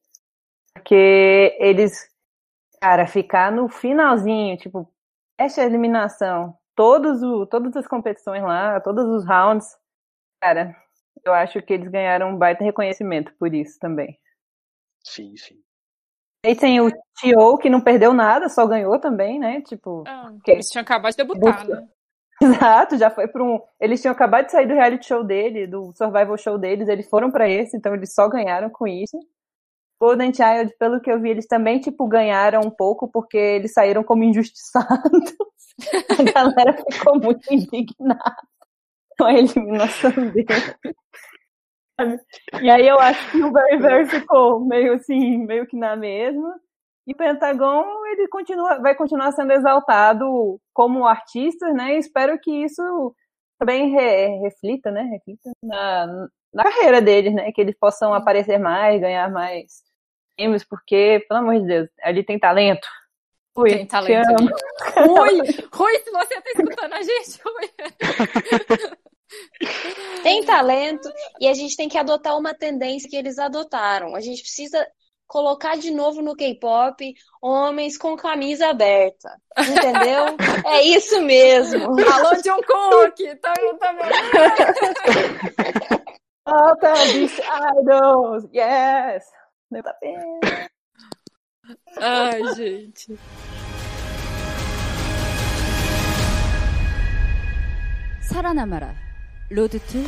[0.74, 2.09] Porque eles,
[2.80, 4.93] cara, ficar no finalzinho, tipo,
[5.39, 9.66] essa eliminação, todos o, todas as competições lá, todos os rounds,
[10.41, 10.77] cara,
[11.24, 14.16] eu acho que eles ganharam um baita reconhecimento por isso também.
[15.03, 15.57] Sim, sim.
[16.45, 19.61] E tem o Tio, que não perdeu nada, só ganhou também, né?
[19.62, 20.05] Tipo.
[20.07, 20.53] Ah, que...
[20.53, 21.89] Eles tinham acabado de debutar, né?
[22.41, 23.59] Exato, já foi para um.
[23.81, 27.31] Eles tinham acabado de sair do reality show dele, do survival show deles, eles foram
[27.31, 29.18] para esse, então eles só ganharam com isso.
[30.01, 34.05] Golden Child, pelo que eu vi, eles também, tipo, ganharam um pouco porque eles saíram
[34.05, 35.35] como injustiçados.
[36.19, 38.37] a galera ficou muito indignada
[39.19, 40.47] com a eliminação dele.
[42.63, 46.61] E aí eu acho que o Very Very ficou meio assim, meio que na mesma.
[47.07, 51.95] E o Pentagon, ele continua, vai continuar sendo exaltado como artista, né?
[51.95, 53.15] E espero que isso
[53.59, 55.03] também re, reflita, né?
[55.05, 57.53] Reflita na, na carreira deles, né?
[57.53, 59.86] Que eles possam aparecer mais, ganhar mais
[60.37, 62.87] prêmios, porque, pelo amor de Deus, ele tem talento.
[63.57, 64.51] Rui, Tem te talento amo.
[64.51, 65.07] ali.
[65.09, 65.41] Rui,
[65.72, 67.70] Rui, se você tá escutando a gente, Rui.
[70.22, 71.11] Tem talento
[71.41, 74.14] e a gente tem que adotar uma tendência que eles adotaram.
[74.14, 74.87] A gente precisa
[75.26, 79.30] colocar de novo no K-pop homens com camisa aberta.
[79.59, 80.37] Entendeu?
[80.70, 81.82] é isso mesmo.
[81.99, 83.95] Alô, John Cook, tá, tá?
[86.47, 87.43] Volta, bicho,
[87.80, 89.24] idols, yes!
[89.76, 90.18] Meu tá bem.
[91.98, 93.18] Ai, gente.
[98.32, 98.96] 살아남아라.
[99.50, 100.00] 로드 투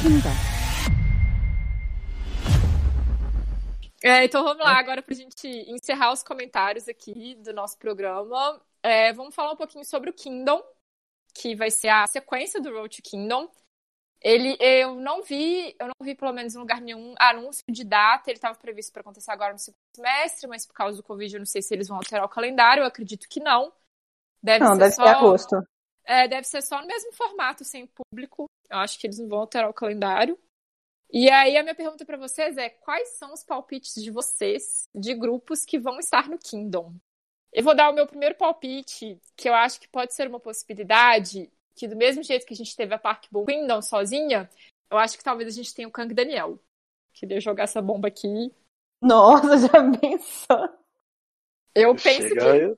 [0.00, 0.32] 킹덤.
[4.02, 8.60] É, então vamos lá, agora pra gente encerrar os comentários aqui do nosso programa.
[8.82, 10.60] É, vamos falar um pouquinho sobre o Kingdom,
[11.34, 13.48] que vai ser a sequência do Road to Kingdom.
[14.21, 18.29] Ele, eu não vi, eu não vi pelo menos em lugar nenhum anúncio de data.
[18.29, 21.39] Ele estava previsto para acontecer agora no segundo semestre, mas por causa do Covid eu
[21.39, 22.81] não sei se eles vão alterar o calendário.
[22.81, 23.71] Eu acredito que não.
[24.41, 25.67] Deve Não, ser deve só, ser agosto.
[26.03, 28.45] É, deve ser só no mesmo formato, sem público.
[28.69, 30.37] Eu acho que eles não vão alterar o calendário.
[31.11, 35.13] E aí a minha pergunta para vocês é: quais são os palpites de vocês de
[35.13, 36.93] grupos que vão estar no Kingdom?
[37.51, 41.49] Eu vou dar o meu primeiro palpite, que eu acho que pode ser uma possibilidade,
[41.77, 44.49] que do mesmo jeito que a gente teve a Park Bo Kingdom sozinha,
[44.89, 46.59] eu acho que talvez a gente tenha o Kang Daniel.
[47.13, 48.51] Queria jogar essa bomba aqui.
[49.01, 50.69] Nossa, já pensou?
[51.75, 52.75] Eu penso Chega que aí,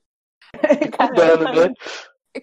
[0.91, 1.73] cuidando, né?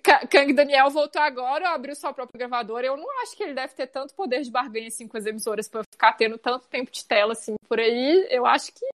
[0.03, 2.87] Ka- Kang Daniel voltou agora, abriu sua própria gravadora.
[2.87, 5.69] Eu não acho que ele deve ter tanto poder de barganha assim com as emissoras
[5.69, 8.27] pra ficar tendo tanto tempo de tela assim por aí.
[8.31, 8.87] Eu acho que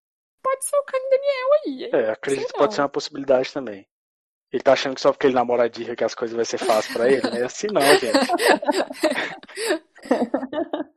[0.42, 1.84] pode ser o Kang Daniel aí.
[1.84, 1.90] hein?
[1.92, 3.86] É, acredito que pode ser uma possibilidade também.
[4.52, 6.58] Ele tá achando que só porque ele namora a Dirra que as coisas vai ser
[6.58, 7.22] fácil pra ele?
[7.22, 8.12] Não é assim não, gente.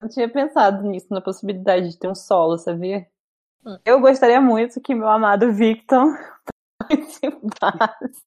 [0.00, 3.06] Eu tinha pensado nisso, na possibilidade de ter um solo, sabia?
[3.66, 3.78] Hum.
[3.84, 6.06] Eu gostaria muito que meu amado Victor
[6.78, 8.22] participasse.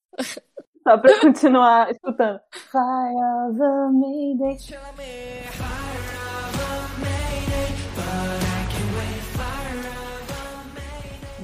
[0.83, 2.39] Só pra continuar escutando.
[2.51, 3.15] Fire
[3.49, 4.57] of a Mayday.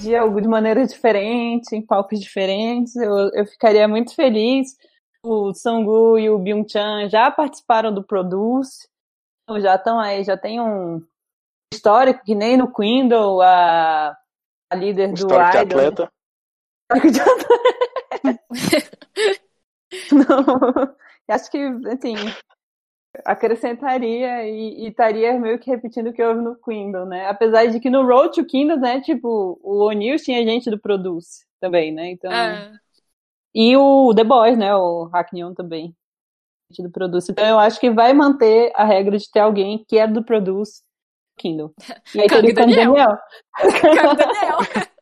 [0.04, 4.76] De algo de maneira diferente, em palcos diferentes, eu, eu ficaria muito feliz.
[5.24, 8.89] O Sangu e o Byung-chan já participaram do Produce,
[9.43, 11.01] então já estão aí, já tem um
[11.74, 14.14] histórico que nem no Quindle, a,
[14.70, 15.80] a líder O do histórico de Idol.
[15.80, 16.12] atleta.
[16.91, 18.43] Histórico de atleta.
[20.12, 20.95] Não,
[21.30, 21.58] acho que,
[21.91, 22.16] assim,
[23.26, 27.28] acrescentaria e, e estaria meio que repetindo o que houve no Quindle, né?
[27.28, 31.45] Apesar de que no Road to Kingdom, né, tipo, o O'Neill tinha gente do Produce
[31.59, 32.09] também, né?
[32.11, 32.72] Então, É.
[33.53, 35.95] e o The Boys, né, o Hackneon também,
[36.70, 37.32] gente do Produce.
[37.32, 40.84] Então eu acho que vai manter a regra de ter alguém que é do Produce
[41.38, 41.72] Kingdom.
[42.16, 42.93] E aí teria o Daniel.
[42.93, 43.18] Daniel.
[43.91, 44.57] Kang Daniel.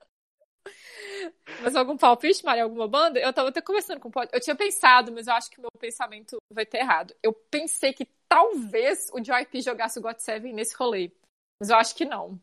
[1.61, 2.63] Mas algum palpite, Maria?
[2.63, 3.19] Alguma banda?
[3.19, 4.29] Eu tava até conversando com o Pod.
[4.33, 7.13] Eu tinha pensado, mas eu acho que o meu pensamento vai ter errado.
[7.21, 11.11] Eu pensei que talvez o JYP jogasse o God Seven nesse rolê.
[11.59, 12.39] Mas eu acho que não.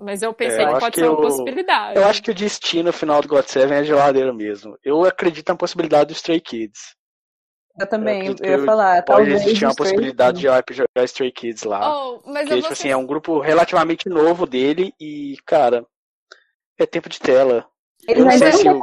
[0.00, 1.98] Mas eu pensei É, eu que pode que ser uma o- possibilidade.
[1.98, 4.76] Eu acho que o destino final do God Seven é geladeira mesmo.
[4.82, 6.94] Eu acredito na possibilidade do Stray Kids.
[7.78, 10.46] Eu também, eu, acredito ia falar, Pode talvez existir uma possibilidade de.
[10.46, 11.80] JYP jogar Stray Kids lá.
[11.96, 15.86] Oh, mas Porque, eu tipo vou assim, é um grupo relativamente novo dele e, cara,
[16.78, 17.66] é tempo de tela.
[18.06, 18.82] Eles eu não sei se o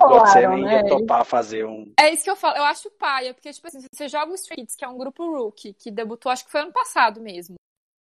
[0.63, 0.75] né?
[0.75, 1.91] ia topar fazer um.
[1.99, 2.55] É isso que eu falo.
[2.57, 5.73] Eu acho paia, porque, tipo assim, você joga o Kids, que é um grupo rookie,
[5.73, 7.55] que debutou, acho que foi ano passado mesmo.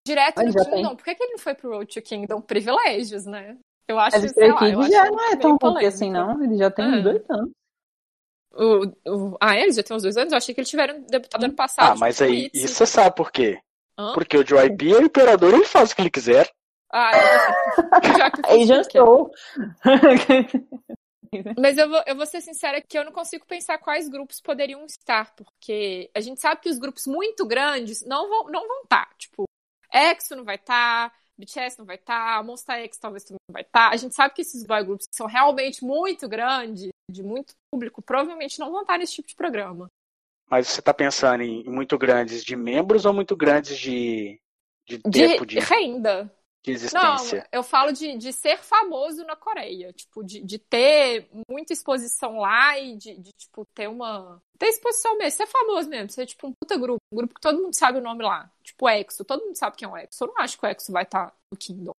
[0.06, 0.88] Direto Mas no já Kingdom.
[0.88, 0.96] tem.
[0.96, 2.40] Por que, que ele não foi pro Road to Kingdom?
[2.40, 3.58] Privilégios, né?
[3.88, 6.42] Eu acho, Kids acho já não é tão ruim assim, não.
[6.42, 6.88] Ele já tem É.
[6.88, 7.50] uns dois anos.
[8.52, 9.62] O, o- ah, é?
[9.62, 10.32] eles já tem uns dois anos?
[10.32, 11.92] Eu achei que eles tiveram debutado ano passado.
[11.92, 13.60] Ah, mas com aí, isso você sabe por quê?
[13.98, 14.12] Hã?
[14.14, 16.50] Porque o JYP é o imperador, ele faz o que ele quiser.
[16.90, 17.10] Ah,
[18.02, 19.30] eu já que Aí já estou.
[21.58, 24.84] Mas eu vou, eu vou ser sincera que eu não consigo pensar quais grupos poderiam
[24.84, 29.08] estar, porque a gente sabe que os grupos muito grandes não vão não vão estar.
[29.16, 29.44] Tipo,
[29.92, 33.90] EXO não vai estar, BTS não vai estar, Monster X talvez também não vai estar.
[33.90, 38.02] A gente sabe que esses boy groups que são realmente muito grandes, de muito público,
[38.02, 39.88] provavelmente não vão estar nesse tipo de programa.
[40.50, 44.40] Mas você tá pensando em em muito grandes de membros ou muito grandes de,
[44.86, 46.32] de De tempo de, renda.
[46.64, 47.46] De Não, existência?
[47.52, 49.92] eu falo de, de ser famoso na Coreia.
[49.92, 54.40] Tipo, de, de ter muita exposição lá e de, de, tipo, ter uma.
[54.58, 57.62] Ter exposição mesmo, ser famoso mesmo, ser tipo um puta grupo, um grupo que todo
[57.62, 58.50] mundo sabe o nome lá.
[58.62, 60.24] Tipo, EXO, todo mundo sabe quem é o EXO.
[60.24, 61.92] Eu não acho que o EXO vai estar no Kingdom.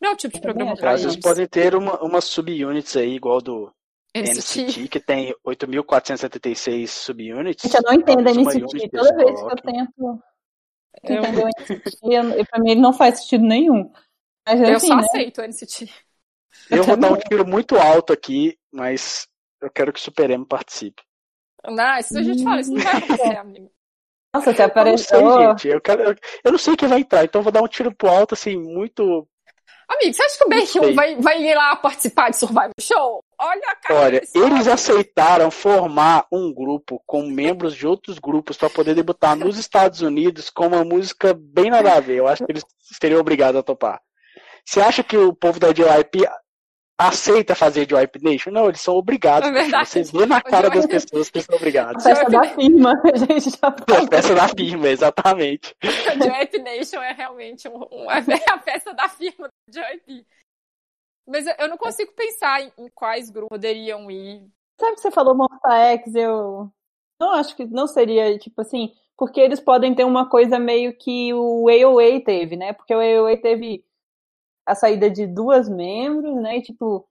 [0.00, 0.80] Não é o tipo de programa acho.
[0.80, 3.70] pra Às vezes podem ter uma, umas subunits aí, igual do
[4.14, 4.62] NCT.
[4.62, 7.62] NCT, que tem 8.476 subunits.
[7.62, 8.88] Gente, eu não entendo a uma NCT.
[8.90, 10.22] Toda vez que eu tento
[11.02, 11.98] Eu, entender o NCT,
[12.38, 13.90] eu- pra mim ele não faz sentido nenhum.
[14.46, 15.02] Mas eu assim, só né?
[15.04, 15.90] aceito o NCT.
[16.70, 19.26] Eu vou dar um tiro muito alto aqui, mas
[19.60, 21.02] eu quero que o Super M participe.
[21.66, 23.70] Não, isso a gente fala, isso não vai acontecer, amigo.
[24.34, 25.48] Nossa, você Eu não sei, apareceu.
[25.50, 25.68] gente.
[25.68, 27.94] Eu, quero, eu, eu não sei quem vai entrar, então eu vou dar um tiro
[27.94, 29.26] pro alto, assim, muito.
[29.88, 30.94] Amigo, você acha que o Não Ben sei.
[30.94, 33.22] vai, vai ir lá participar de Survival Show?
[33.38, 38.70] Olha a cara Olha, eles aceitaram formar um grupo com membros de outros grupos para
[38.70, 42.16] poder debutar nos Estados Unidos com uma música bem nada a ver.
[42.16, 44.00] Eu acho que eles seriam obrigados a topar.
[44.64, 46.26] Você acha que o povo da JYP
[46.98, 48.50] aceita fazer JYP Nation?
[48.50, 49.48] Não, eles são obrigados.
[49.48, 49.88] É verdade.
[49.88, 52.02] Você vê na cara das pessoas que eles são A obrigados.
[52.02, 54.08] festa da firma, a gente já A falou.
[54.08, 55.74] peça da firma, exatamente.
[55.82, 58.18] A JYP Nation é realmente um, um- é
[58.50, 60.26] a festa da firma do JYP.
[61.26, 64.46] Mas eu- eu não consigo pensar em, em quais grupos poderiam ir.
[64.80, 66.70] Sabe que você falou Monsta X, eu
[67.20, 71.32] não acho que não seria, tipo assim, porque eles podem ter uma coisa meio que
[71.32, 72.72] o AOA teve, né?
[72.72, 73.84] Porque o AOA teve
[74.66, 76.58] a saída de duas membros, né?
[76.58, 77.06] E, tipo,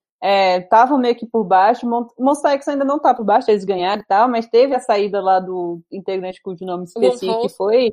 [0.60, 1.88] estavam meio que por baixo.
[1.88, 4.80] Mon- Monsta X ainda não tá por baixo, eles ganharam e tal, mas teve a
[4.80, 7.92] saída lá do integrante cujo nome esqueci, que foi,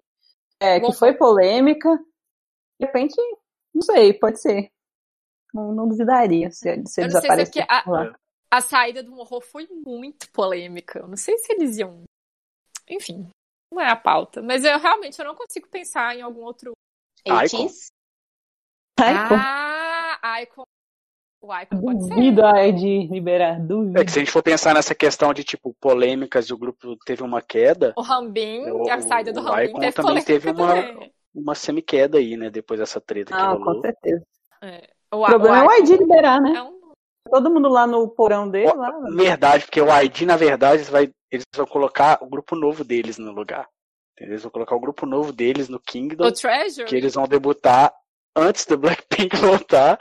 [0.61, 1.97] é, que foi polêmica.
[2.79, 3.17] De repente,
[3.75, 4.71] não sei, pode ser.
[5.53, 8.15] Não, não duvidaria se, se eles não sei se é a-.
[8.53, 10.99] A saída do horror foi muito polêmica.
[11.01, 12.03] Eu não sei se eles iam.
[12.89, 13.29] Enfim,
[13.73, 14.43] não é a pauta.
[14.43, 16.73] Mas eu realmente eu não consigo pensar em algum outro.
[17.25, 17.69] Icon.
[18.99, 19.35] Ai, pô.
[20.23, 20.65] Ah, Icon.
[21.43, 22.15] O Icon pode ser.
[22.15, 23.99] Duvido ai, de liberar, duvido.
[23.99, 26.97] É que se a gente for pensar nessa questão de tipo polêmicas e o grupo
[27.05, 30.51] teve uma queda, O Rambin, O- a saída do o Rambin Icon teve também teve
[30.51, 31.13] uma- também.
[31.35, 32.51] uma semi-queda aí, né?
[32.51, 33.75] Depois dessa treta que Ah, rolou.
[33.75, 34.23] com certeza.
[34.63, 34.89] É.
[35.13, 36.53] O, O problema é o Icon ID liberar, né?
[36.57, 36.81] é um-
[37.31, 38.91] Todo mundo lá no porão dele, lá.
[39.01, 39.11] né?
[39.25, 43.19] Verdade, porque o ID, na verdade, eles, vai, eles vão colocar o grupo novo deles
[43.19, 43.67] no lugar.
[44.17, 44.33] Entendeu?
[44.35, 46.87] Eles vão colocar o grupo novo deles no Kingdom, O Treasure.
[46.87, 47.93] que eles vão debutar
[48.37, 49.99] antes do Blackpink voltar,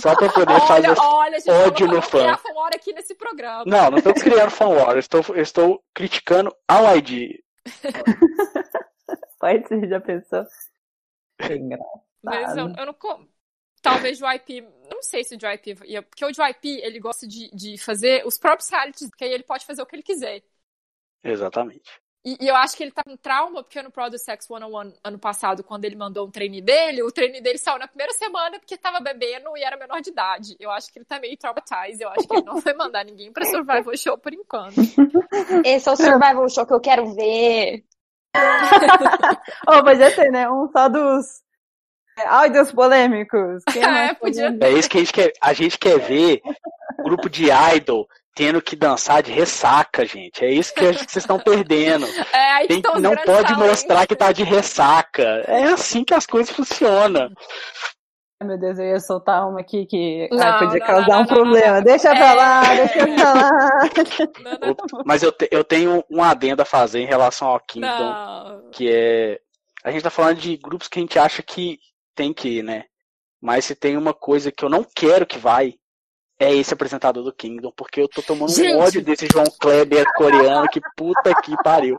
[0.00, 0.90] só pra poder fazer.
[0.90, 2.18] Olha, olha, gente, ódio eu no fã.
[2.18, 3.64] criar fora aqui nesse programa.
[3.66, 7.40] Não, não estou criando fan war, eu estou, eu estou criticando ao ID.
[9.38, 10.44] Pode ser, já pensou?
[11.38, 12.00] Que engraçado.
[12.22, 12.96] Mas eu, eu não.
[13.82, 14.62] Talvez o JYP.
[14.90, 16.02] Não sei se o JYP ia.
[16.02, 19.64] Porque o JYP, ele gosta de, de fazer os próprios realities, porque aí ele pode
[19.64, 20.42] fazer o que ele quiser.
[21.22, 22.00] Exatamente.
[22.26, 25.18] E, e eu acho que ele tá com trauma, porque no Product Sex 101 ano
[25.18, 28.76] passado, quando ele mandou um treine dele, o treine dele saiu na primeira semana porque
[28.76, 30.56] tava bebendo e era menor de idade.
[30.58, 32.02] Eu acho que ele tá meio traumatized.
[32.02, 34.74] Eu acho que ele não vai mandar ninguém pra Survival Show por enquanto.
[35.64, 37.84] Esse é o Survival Show que eu quero ver.
[39.68, 40.48] Oh, podia ter, né?
[40.50, 41.42] Um só dos
[42.26, 43.62] áudios polêmicos.
[43.72, 44.56] Quem É, podia?
[44.60, 45.32] É isso que a gente quer.
[45.40, 46.40] A gente quer ver
[47.04, 48.06] grupo de idol
[48.36, 50.44] tendo que dançar de ressaca, gente.
[50.44, 52.06] É isso que a gente- vocês estão perdendo.
[52.32, 55.22] É, aí que Tem, não pode mostrar que tá de ressaca.
[55.48, 57.30] É assim que as coisas funcionam.
[58.40, 61.16] Ai, meu Deus, eu ia soltar uma aqui que ai, Não, podia não, causar não,
[61.16, 61.66] um não, problema.
[61.68, 61.82] não, não.
[61.82, 62.76] Deixa pra lá, É.
[62.86, 63.50] deixa pra lá.
[64.60, 67.88] Não, não, Mas eu, te- eu tenho um adendo a fazer em relação ao Kingdom,
[67.88, 68.70] não.
[68.70, 69.38] que é.
[69.82, 71.78] A gente tá falando de grupos que a gente acha que
[72.14, 72.84] tem que ir, né?
[73.40, 75.74] Mas se tem uma coisa que eu não quero que vai,
[76.38, 78.74] é esse apresentador do Kingdom, porque eu tô tomando Gente!
[78.74, 81.96] um ódio desse João Kleber coreano, que puta que pariu.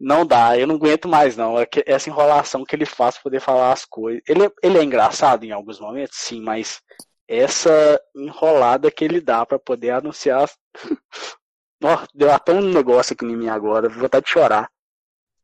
[0.00, 1.58] Não dá, eu não aguento mais não.
[1.58, 4.22] É que- Essa enrolação que ele faz pra poder falar as coisas.
[4.26, 6.80] Ele, é- ele é engraçado em alguns momentos, sim, mas
[7.28, 10.48] essa enrolada que ele dá pra poder anunciar.
[11.82, 14.68] Ó, deu até um negócio aqui em mim agora, vou vontade de chorar.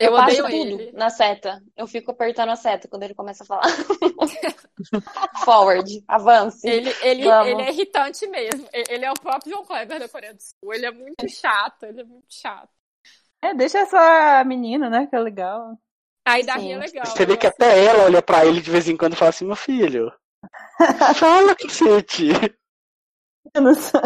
[0.04, 0.92] Eu, Eu, passo tudo ele.
[0.92, 1.62] na seta.
[1.76, 3.62] Eu fico apertando a seta quando ele começa a falar.
[5.44, 6.66] Forward, avance.
[6.66, 7.48] Ele, ele, Vamos.
[7.48, 8.68] ele é irritante mesmo.
[8.72, 10.74] Ele é o próprio João Kleber da Coreia do Sul.
[10.74, 12.70] Ele é muito chato, ele é muito chato.
[13.42, 15.06] É, deixa essa menina, né?
[15.06, 15.78] Que é legal.
[16.26, 16.60] Aí da Sim.
[16.60, 17.06] Ria é legal.
[17.06, 17.62] Você vê que gosto.
[17.62, 20.12] até ela olha pra ele de vez em quando e fala assim, meu filho,
[21.16, 22.28] fala cacete.
[23.54, 24.00] Eu não sei.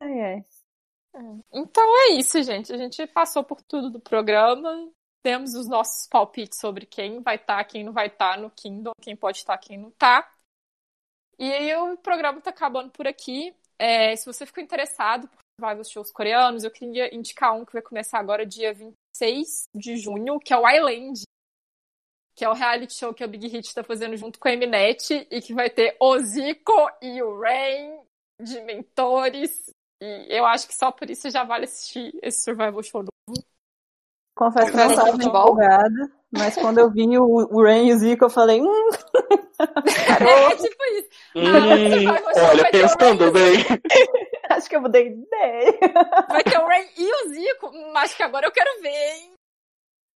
[0.00, 0.44] Ai, ai.
[1.52, 2.72] Então é isso, gente.
[2.72, 4.90] A gente passou por tudo do programa.
[5.22, 9.14] Temos os nossos palpites sobre quem vai estar, quem não vai estar no Kingdom, quem
[9.14, 10.28] pode estar, quem não tá.
[11.38, 13.54] E aí o programa tá acabando por aqui.
[13.78, 17.82] É, se você ficou interessado por survival shows coreanos, eu queria indicar um que vai
[17.82, 21.22] começar agora dia 26 de junho, que é o Island.
[22.34, 25.26] Que é o reality show que a Big Hit tá fazendo junto com a Mnet
[25.30, 28.00] e que vai ter o Zico e o Rain
[28.40, 29.70] de mentores.
[30.02, 33.04] E eu acho que só por isso já vale assistir esse survival show.
[34.36, 38.24] Confesso que não estava empolgada, mas quando eu vi o, o Ren e o Zico,
[38.24, 38.90] eu falei, hum,
[39.60, 41.08] É, tipo isso.
[41.36, 42.08] Hum,
[42.50, 43.64] olha, pensando bem.
[44.50, 45.78] acho que eu mudei de ideia.
[46.28, 47.68] Vai ter o Ray e o Zico.
[47.68, 49.32] Hum, acho que agora eu quero ver, hein?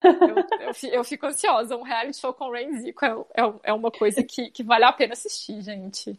[0.02, 1.76] Eu, eu, eu fico ansiosa.
[1.76, 4.64] Um reality show com o Ray e Zico é, é, é uma coisa que, que
[4.64, 6.18] vale a pena assistir, gente.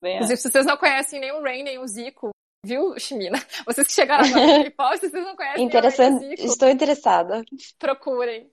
[0.00, 2.30] Bem, Inclusive, se vocês não conhecem nem o Rain, nem o Zico,
[2.68, 3.42] viu, Chimina?
[3.66, 6.28] Vocês que chegaram agora no K-pop, vocês não conhecem Interessante.
[6.28, 7.44] Zico, Estou interessada.
[7.78, 8.48] procurem.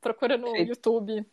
[0.00, 0.64] Procura no Sim.
[0.64, 1.24] YouTube.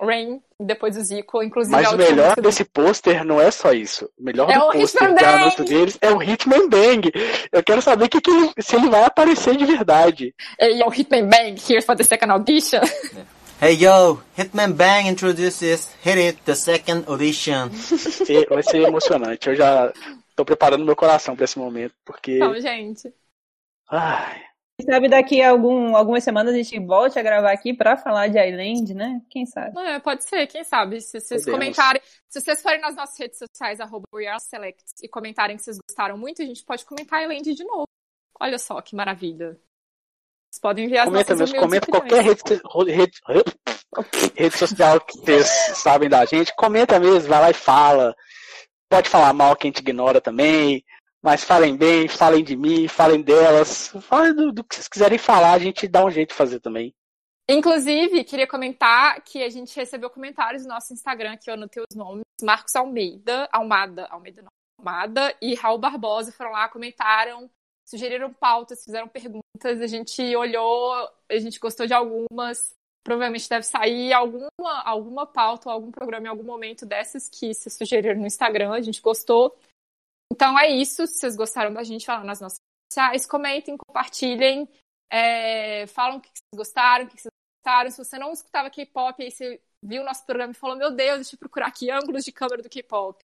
[0.00, 3.72] Rain, depois o Zico, inclusive Mas a o melhor do- desse pôster não é só
[3.72, 4.08] isso.
[4.16, 5.24] O melhor É do o pôster Bang!
[5.24, 7.10] anúncio deles é o Hitman Bang.
[7.50, 10.32] Eu quero saber que que ele- se ele vai aparecer de verdade.
[10.60, 12.80] Hey, yo, Hitman Bang, here for the second audition.
[13.60, 17.68] Hey yo, Hitman Bang introduces Hit It, the second audition.
[18.48, 19.48] Vai ser emocionante.
[19.48, 19.92] Eu já
[20.38, 22.36] tô preparando meu coração pra esse momento, porque.
[22.36, 23.12] Então, gente.
[23.90, 24.44] Ai,
[24.78, 28.28] Quem sabe daqui a algum, algumas semanas a gente volte a gravar aqui pra falar
[28.28, 29.20] de Island, né?
[29.28, 29.74] Quem sabe?
[29.74, 31.00] Não, é, pode ser, quem sabe.
[31.00, 31.58] Se vocês Podemos.
[31.58, 36.16] comentarem, se vocês forem nas nossas redes sociais, arroba WeAreSelects, e comentarem que vocês gostaram
[36.16, 37.88] muito, a gente pode comentar Island de novo.
[38.38, 39.58] Olha só que maravilha.
[40.50, 42.42] Vocês podem enviar as comenta nossas mesmo, humildes comenta qualquer rede,
[42.94, 43.20] rede,
[44.36, 46.54] rede social que vocês sabem da gente.
[46.54, 48.14] Comenta mesmo, vai lá e fala.
[48.88, 50.84] Pode falar mal que a gente ignora também.
[51.22, 53.88] Mas falem bem, falem de mim, falem delas.
[54.02, 56.94] Falem do, do que vocês quiserem falar, a gente dá um jeito de fazer também.
[57.50, 61.96] Inclusive, queria comentar que a gente recebeu comentários no nosso Instagram, que eu anotei os
[61.96, 62.22] nomes.
[62.42, 67.50] Marcos Almeida, Almada, Almeida não, Almada e Raul Barbosa foram lá, comentaram,
[67.84, 70.92] sugeriram pautas, fizeram perguntas, a gente olhou,
[71.28, 72.76] a gente gostou de algumas.
[73.04, 74.50] Provavelmente deve sair alguma,
[74.84, 78.80] alguma pauta ou algum programa em algum momento dessas que se sugeriram no Instagram, a
[78.80, 79.56] gente gostou.
[80.32, 84.68] Então é isso, se vocês gostaram da gente, fala nas nossas redes sociais, comentem, compartilhem,
[85.10, 87.32] é, falam o que vocês gostaram, o que vocês
[87.64, 87.90] gostaram.
[87.90, 91.16] Se você não escutava K-pop, aí você viu o nosso programa e falou, meu Deus,
[91.16, 93.18] deixa eu procurar aqui ângulos de câmera do K-pop.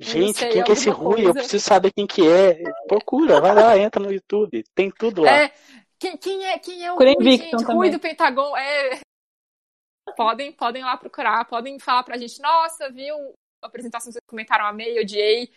[0.00, 1.20] Gente, sei, quem que é esse alguma Rui?
[1.20, 1.40] Eu coisa.
[1.40, 2.62] preciso saber quem que é.
[2.86, 4.64] Procura, vai lá, entra no YouTube.
[4.74, 5.30] Tem tudo lá.
[5.30, 5.54] É,
[5.98, 7.64] quem, quem é, quem é o Rui, gente?
[7.64, 8.56] Rui do Pentagon.
[8.56, 9.00] É...
[10.16, 13.14] Podem, podem lá procurar, podem falar pra gente, nossa, viu
[13.62, 15.52] a apresentação que vocês comentaram, amei, odiei.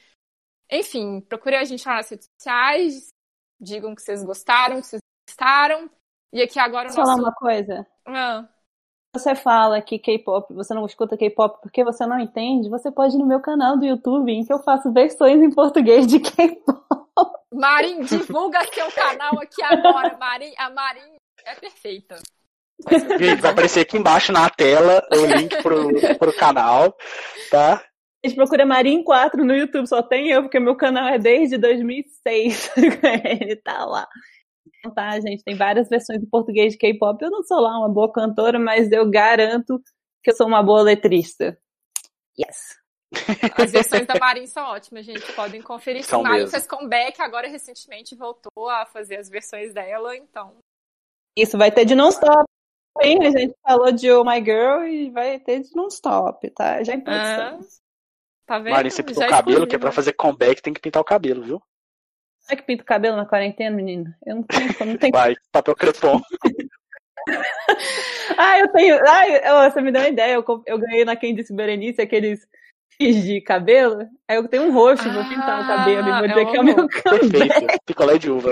[0.70, 3.08] Enfim, procurem a gente lá nas redes sociais,
[3.60, 5.89] digam que vocês gostaram, que vocês gostaram.
[6.34, 7.24] E aqui agora o Posso falar nosso...
[7.24, 7.88] uma coisa?
[8.06, 8.48] Ah,
[9.16, 13.20] Você fala que K-pop, você não escuta K-pop porque você não entende, você pode ir
[13.20, 17.01] no meu canal do YouTube em que eu faço versões em português de K-pop.
[17.54, 20.18] Marim, divulga seu canal aqui agora.
[20.18, 22.18] Marim, a Marim é perfeita.
[23.20, 26.95] Gente, vai aparecer aqui embaixo na tela o link pro, pro canal,
[27.49, 27.84] tá?
[28.24, 31.58] A gente procura Marim 4 no YouTube, só tem eu, porque meu canal é desde
[31.58, 32.72] 2006.
[33.41, 34.08] Ele tá lá.
[34.80, 37.22] Então tá, gente, tem várias versões em português de K-pop.
[37.24, 39.82] Eu não sou lá uma boa cantora, mas eu garanto
[40.24, 41.58] que eu sou uma boa letrista.
[42.39, 42.80] Yes.
[43.57, 45.32] As versões da Marim são ótimas, gente.
[45.34, 46.03] Podem conferir.
[46.03, 46.49] São mesmo.
[46.49, 50.55] fez comeback, agora recentemente voltou a fazer as versões dela, então.
[51.38, 52.45] Isso vai ter de non-stop.
[53.01, 53.26] hein?
[53.28, 56.82] A gente falou de Oh My Girl e vai ter de non-stop, tá?
[56.84, 57.59] Já em produção.
[58.45, 58.74] Tá vendo?
[58.74, 61.05] Marinho, você pintou Já o cabelo, que é pra fazer comeback, tem que pintar o
[61.05, 61.59] cabelo, viu?
[61.59, 64.18] Como é que pinta o cabelo na quarentena, menina?
[64.26, 66.20] Eu não tenho, não tenho Vai, papel crepom.
[68.38, 68.99] Ah, eu tenho.
[69.07, 70.34] Ah, eu- você me deu uma ideia.
[70.34, 72.47] Eu, eu ganhei na Quem Disse Berenice aqueles
[73.00, 74.08] de cabelo.
[74.28, 76.52] Aí eu tenho um roxo, vou pintar o cabelo e Ah, vou é dizer um
[76.52, 77.30] que é o meu comeback.
[77.30, 77.82] Perfeito.
[77.86, 78.50] Picolé de uva.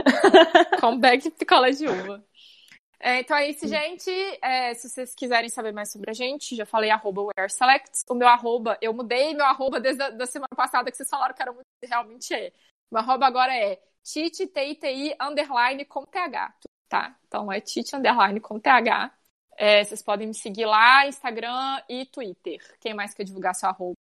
[0.80, 2.24] Comeback de picolé de uva.
[3.00, 4.10] É, então é isso, gente.
[4.42, 8.04] É, se vocês quiserem saber mais sobre a gente, já falei arroba wearselects.
[8.08, 11.34] O meu arroba, eu mudei meu arroba desde a da semana passada, que vocês falaram
[11.34, 12.52] que era muito, realmente é.
[12.90, 16.20] Meu arroba agora é titi, t-i-t-i, underline, com th,
[16.88, 17.16] tá?
[17.26, 19.12] Então é titi, underline, com th.
[19.60, 22.60] É, vocês podem me seguir lá, Instagram e Twitter.
[22.80, 23.94] Quem mais quer divulgar seu arroba?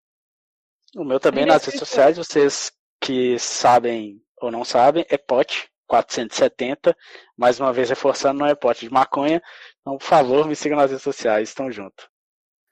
[0.96, 6.96] O meu também nas redes sociais, vocês que sabem ou não sabem, é pote 470.
[7.36, 9.42] Mais uma vez reforçando, não é pote de maconha.
[9.82, 11.56] Então, por favor, me sigam nas redes sociais.
[11.56, 12.08] Tamo junto.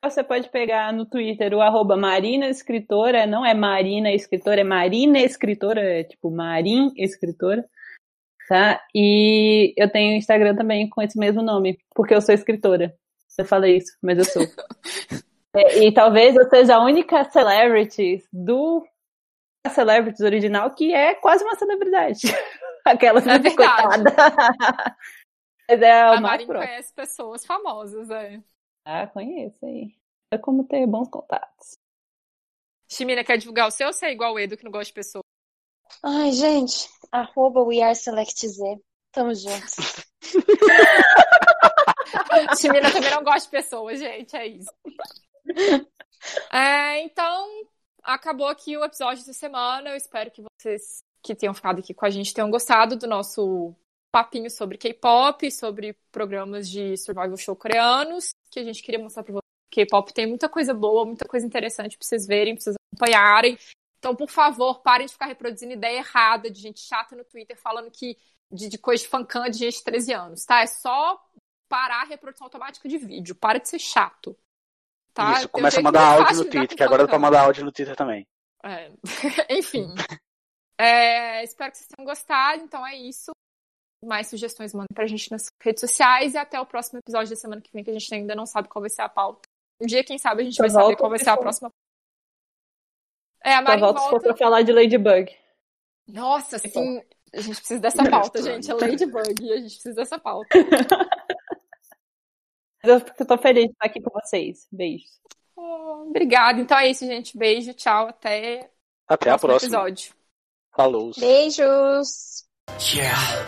[0.04, 5.20] Você pode pegar no Twitter o arroba Marina Escritora, não é Marina Escritora, é Marina
[5.20, 7.66] Escritora, é tipo Marim Escritora,
[8.48, 8.82] tá?
[8.94, 12.96] E eu tenho Instagram também com esse mesmo nome, porque eu sou escritora.
[13.38, 14.44] Eu falei isso, mas eu sou.
[15.58, 18.86] É, e talvez eu seja a única celebrity do
[19.66, 22.20] a Celebrities original que é quase uma celebridade.
[22.86, 23.56] Aquela É verdade.
[23.56, 24.04] coitada.
[25.68, 26.68] Mas é A o mais Marin próximo.
[26.72, 28.40] conhece pessoas famosas, é.
[28.86, 29.96] Ah, conheço aí.
[30.32, 31.78] É como ter bons contatos.
[32.88, 34.94] Chimina, quer divulgar o seu ou você é igual o Edo que não gosta de
[34.94, 35.24] pessoas?
[36.04, 36.88] Ai, gente,
[37.22, 38.58] arroba WeAreSelectZ.
[39.12, 39.76] Tamo juntos.
[42.60, 44.72] Chimina também não gosta de pessoas, gente, é isso.
[46.52, 47.48] É, então,
[48.04, 49.90] acabou aqui o episódio dessa semana.
[49.90, 53.74] Eu espero que vocês que tenham ficado aqui com a gente tenham gostado do nosso
[54.12, 59.34] papinho sobre K-pop, sobre programas de survival show coreanos, que a gente queria mostrar pra
[59.34, 59.46] vocês.
[59.72, 63.58] K-pop tem muita coisa boa, muita coisa interessante pra vocês verem, pra vocês acompanharem.
[64.06, 67.90] Então, por favor, parem de ficar reproduzindo ideia errada de gente chata no Twitter falando
[67.90, 68.16] que
[68.52, 70.62] de, de coisa de fancam de gente de 13 anos, tá?
[70.62, 71.20] É só
[71.68, 73.34] parar a reprodução automática de vídeo.
[73.34, 74.38] Para de ser chato.
[75.12, 75.40] Tá?
[75.40, 77.96] Isso, começa a mandar áudio no Twitter, que agora dá pra mandar áudio no Twitter
[77.96, 78.28] também.
[78.64, 78.92] É.
[79.50, 79.88] Enfim.
[80.78, 82.62] É, espero que vocês tenham gostado.
[82.62, 83.32] Então é isso.
[84.04, 87.62] Mais sugestões mandem pra gente nas redes sociais e até o próximo episódio da semana
[87.62, 89.48] que vem, que a gente ainda não sabe qual vai ser a pauta.
[89.80, 91.72] Um dia, quem sabe, a gente Só vai saber qual vai ser a próxima.
[93.46, 94.02] É, a Mari volta, volta...
[94.02, 95.32] se for pra falar de Ladybug.
[96.08, 97.00] Nossa, tá sim.
[97.32, 98.72] A gente precisa dessa pauta, gente.
[98.72, 99.54] É Ladybug.
[99.54, 100.50] A gente precisa dessa pauta.
[102.84, 104.68] Eu tô feliz de estar aqui com vocês.
[104.72, 105.06] Beijo.
[105.56, 106.60] Oh, obrigada.
[106.60, 107.38] Então é isso, gente.
[107.38, 108.08] Beijo, tchau.
[108.08, 108.72] Até,
[109.08, 110.14] até o próximo episódio.
[110.76, 111.12] Falou.
[111.18, 112.46] Beijos.
[112.94, 113.46] Yeah.